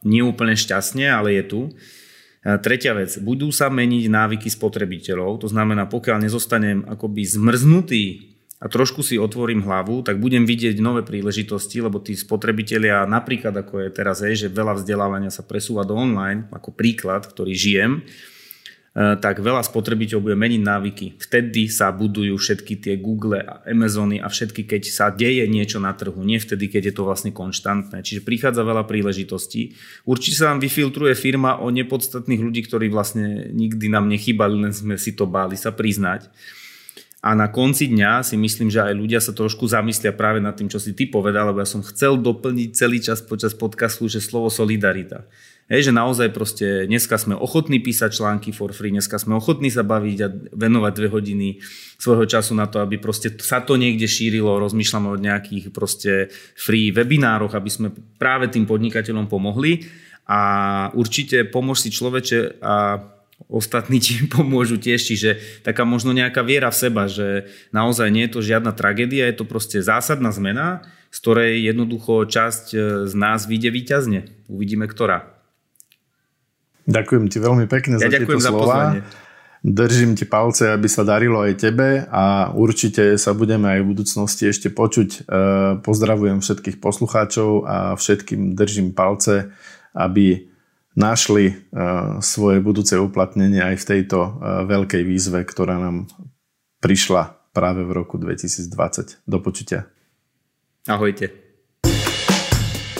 [0.06, 1.60] neúplne šťastne, ale je tu.
[1.66, 8.72] Uh, tretia vec, budú sa meniť návyky spotrebiteľov, to znamená, pokiaľ nezostanem akoby zmrznutý a
[8.72, 13.90] trošku si otvorím hlavu, tak budem vidieť nové príležitosti, lebo tí spotrebitelia, napríklad ako je
[13.92, 19.60] teraz, že veľa vzdelávania sa presúva do online, ako príklad, ktorý žijem, e, tak veľa
[19.60, 21.06] spotrebiteľov bude meniť návyky.
[21.20, 25.92] Vtedy sa budujú všetky tie Google a Amazony a všetky, keď sa deje niečo na
[25.92, 28.00] trhu, nie vtedy, keď je to vlastne konštantné.
[28.00, 29.76] Čiže prichádza veľa príležitostí.
[30.08, 34.96] Určite sa vám vyfiltruje firma o nepodstatných ľudí, ktorí vlastne nikdy nám nechýbali, len sme
[34.96, 36.32] si to báli sa priznať.
[37.26, 40.70] A na konci dňa si myslím, že aj ľudia sa trošku zamyslia práve nad tým,
[40.70, 44.46] čo si ty povedal, lebo ja som chcel doplniť celý čas počas podcastu, že slovo
[44.46, 45.26] solidarita.
[45.66, 49.82] Hej, že naozaj proste dneska sme ochotní písať články for free, dneska sme ochotní sa
[49.82, 51.48] baviť a venovať dve hodiny
[51.98, 56.94] svojho času na to, aby proste sa to niekde šírilo, rozmýšľame o nejakých proste free
[56.94, 57.90] webinároch, aby sme
[58.22, 59.82] práve tým podnikateľom pomohli
[60.30, 60.40] a
[60.94, 63.02] určite pomôž si človeče a
[63.48, 65.30] ostatní ti pomôžu tiež, čiže
[65.62, 69.44] taká možno nejaká viera v seba, že naozaj nie je to žiadna tragédia, je to
[69.46, 72.78] proste zásadná zmena, z ktorej jednoducho časť e,
[73.08, 74.20] z nás vyjde výťazne.
[74.50, 75.32] Uvidíme, ktorá.
[76.86, 78.62] Ďakujem ti veľmi pekne ja za tieto za slova.
[78.62, 79.02] Pozvanie.
[79.66, 84.46] Držím ti palce, aby sa darilo aj tebe a určite sa budeme aj v budúcnosti
[84.46, 85.08] ešte počuť.
[85.10, 85.18] E,
[85.82, 89.50] pozdravujem všetkých poslucháčov a všetkým držím palce,
[89.90, 90.46] aby
[90.96, 96.08] našli uh, svoje budúce uplatnenie aj v tejto uh, veľkej výzve, ktorá nám
[96.80, 99.28] prišla práve v roku 2020.
[99.28, 99.88] Do počutia.
[100.88, 101.32] Ahojte.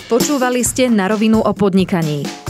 [0.06, 2.35] Počúvali ste na rovinu o podnikaní.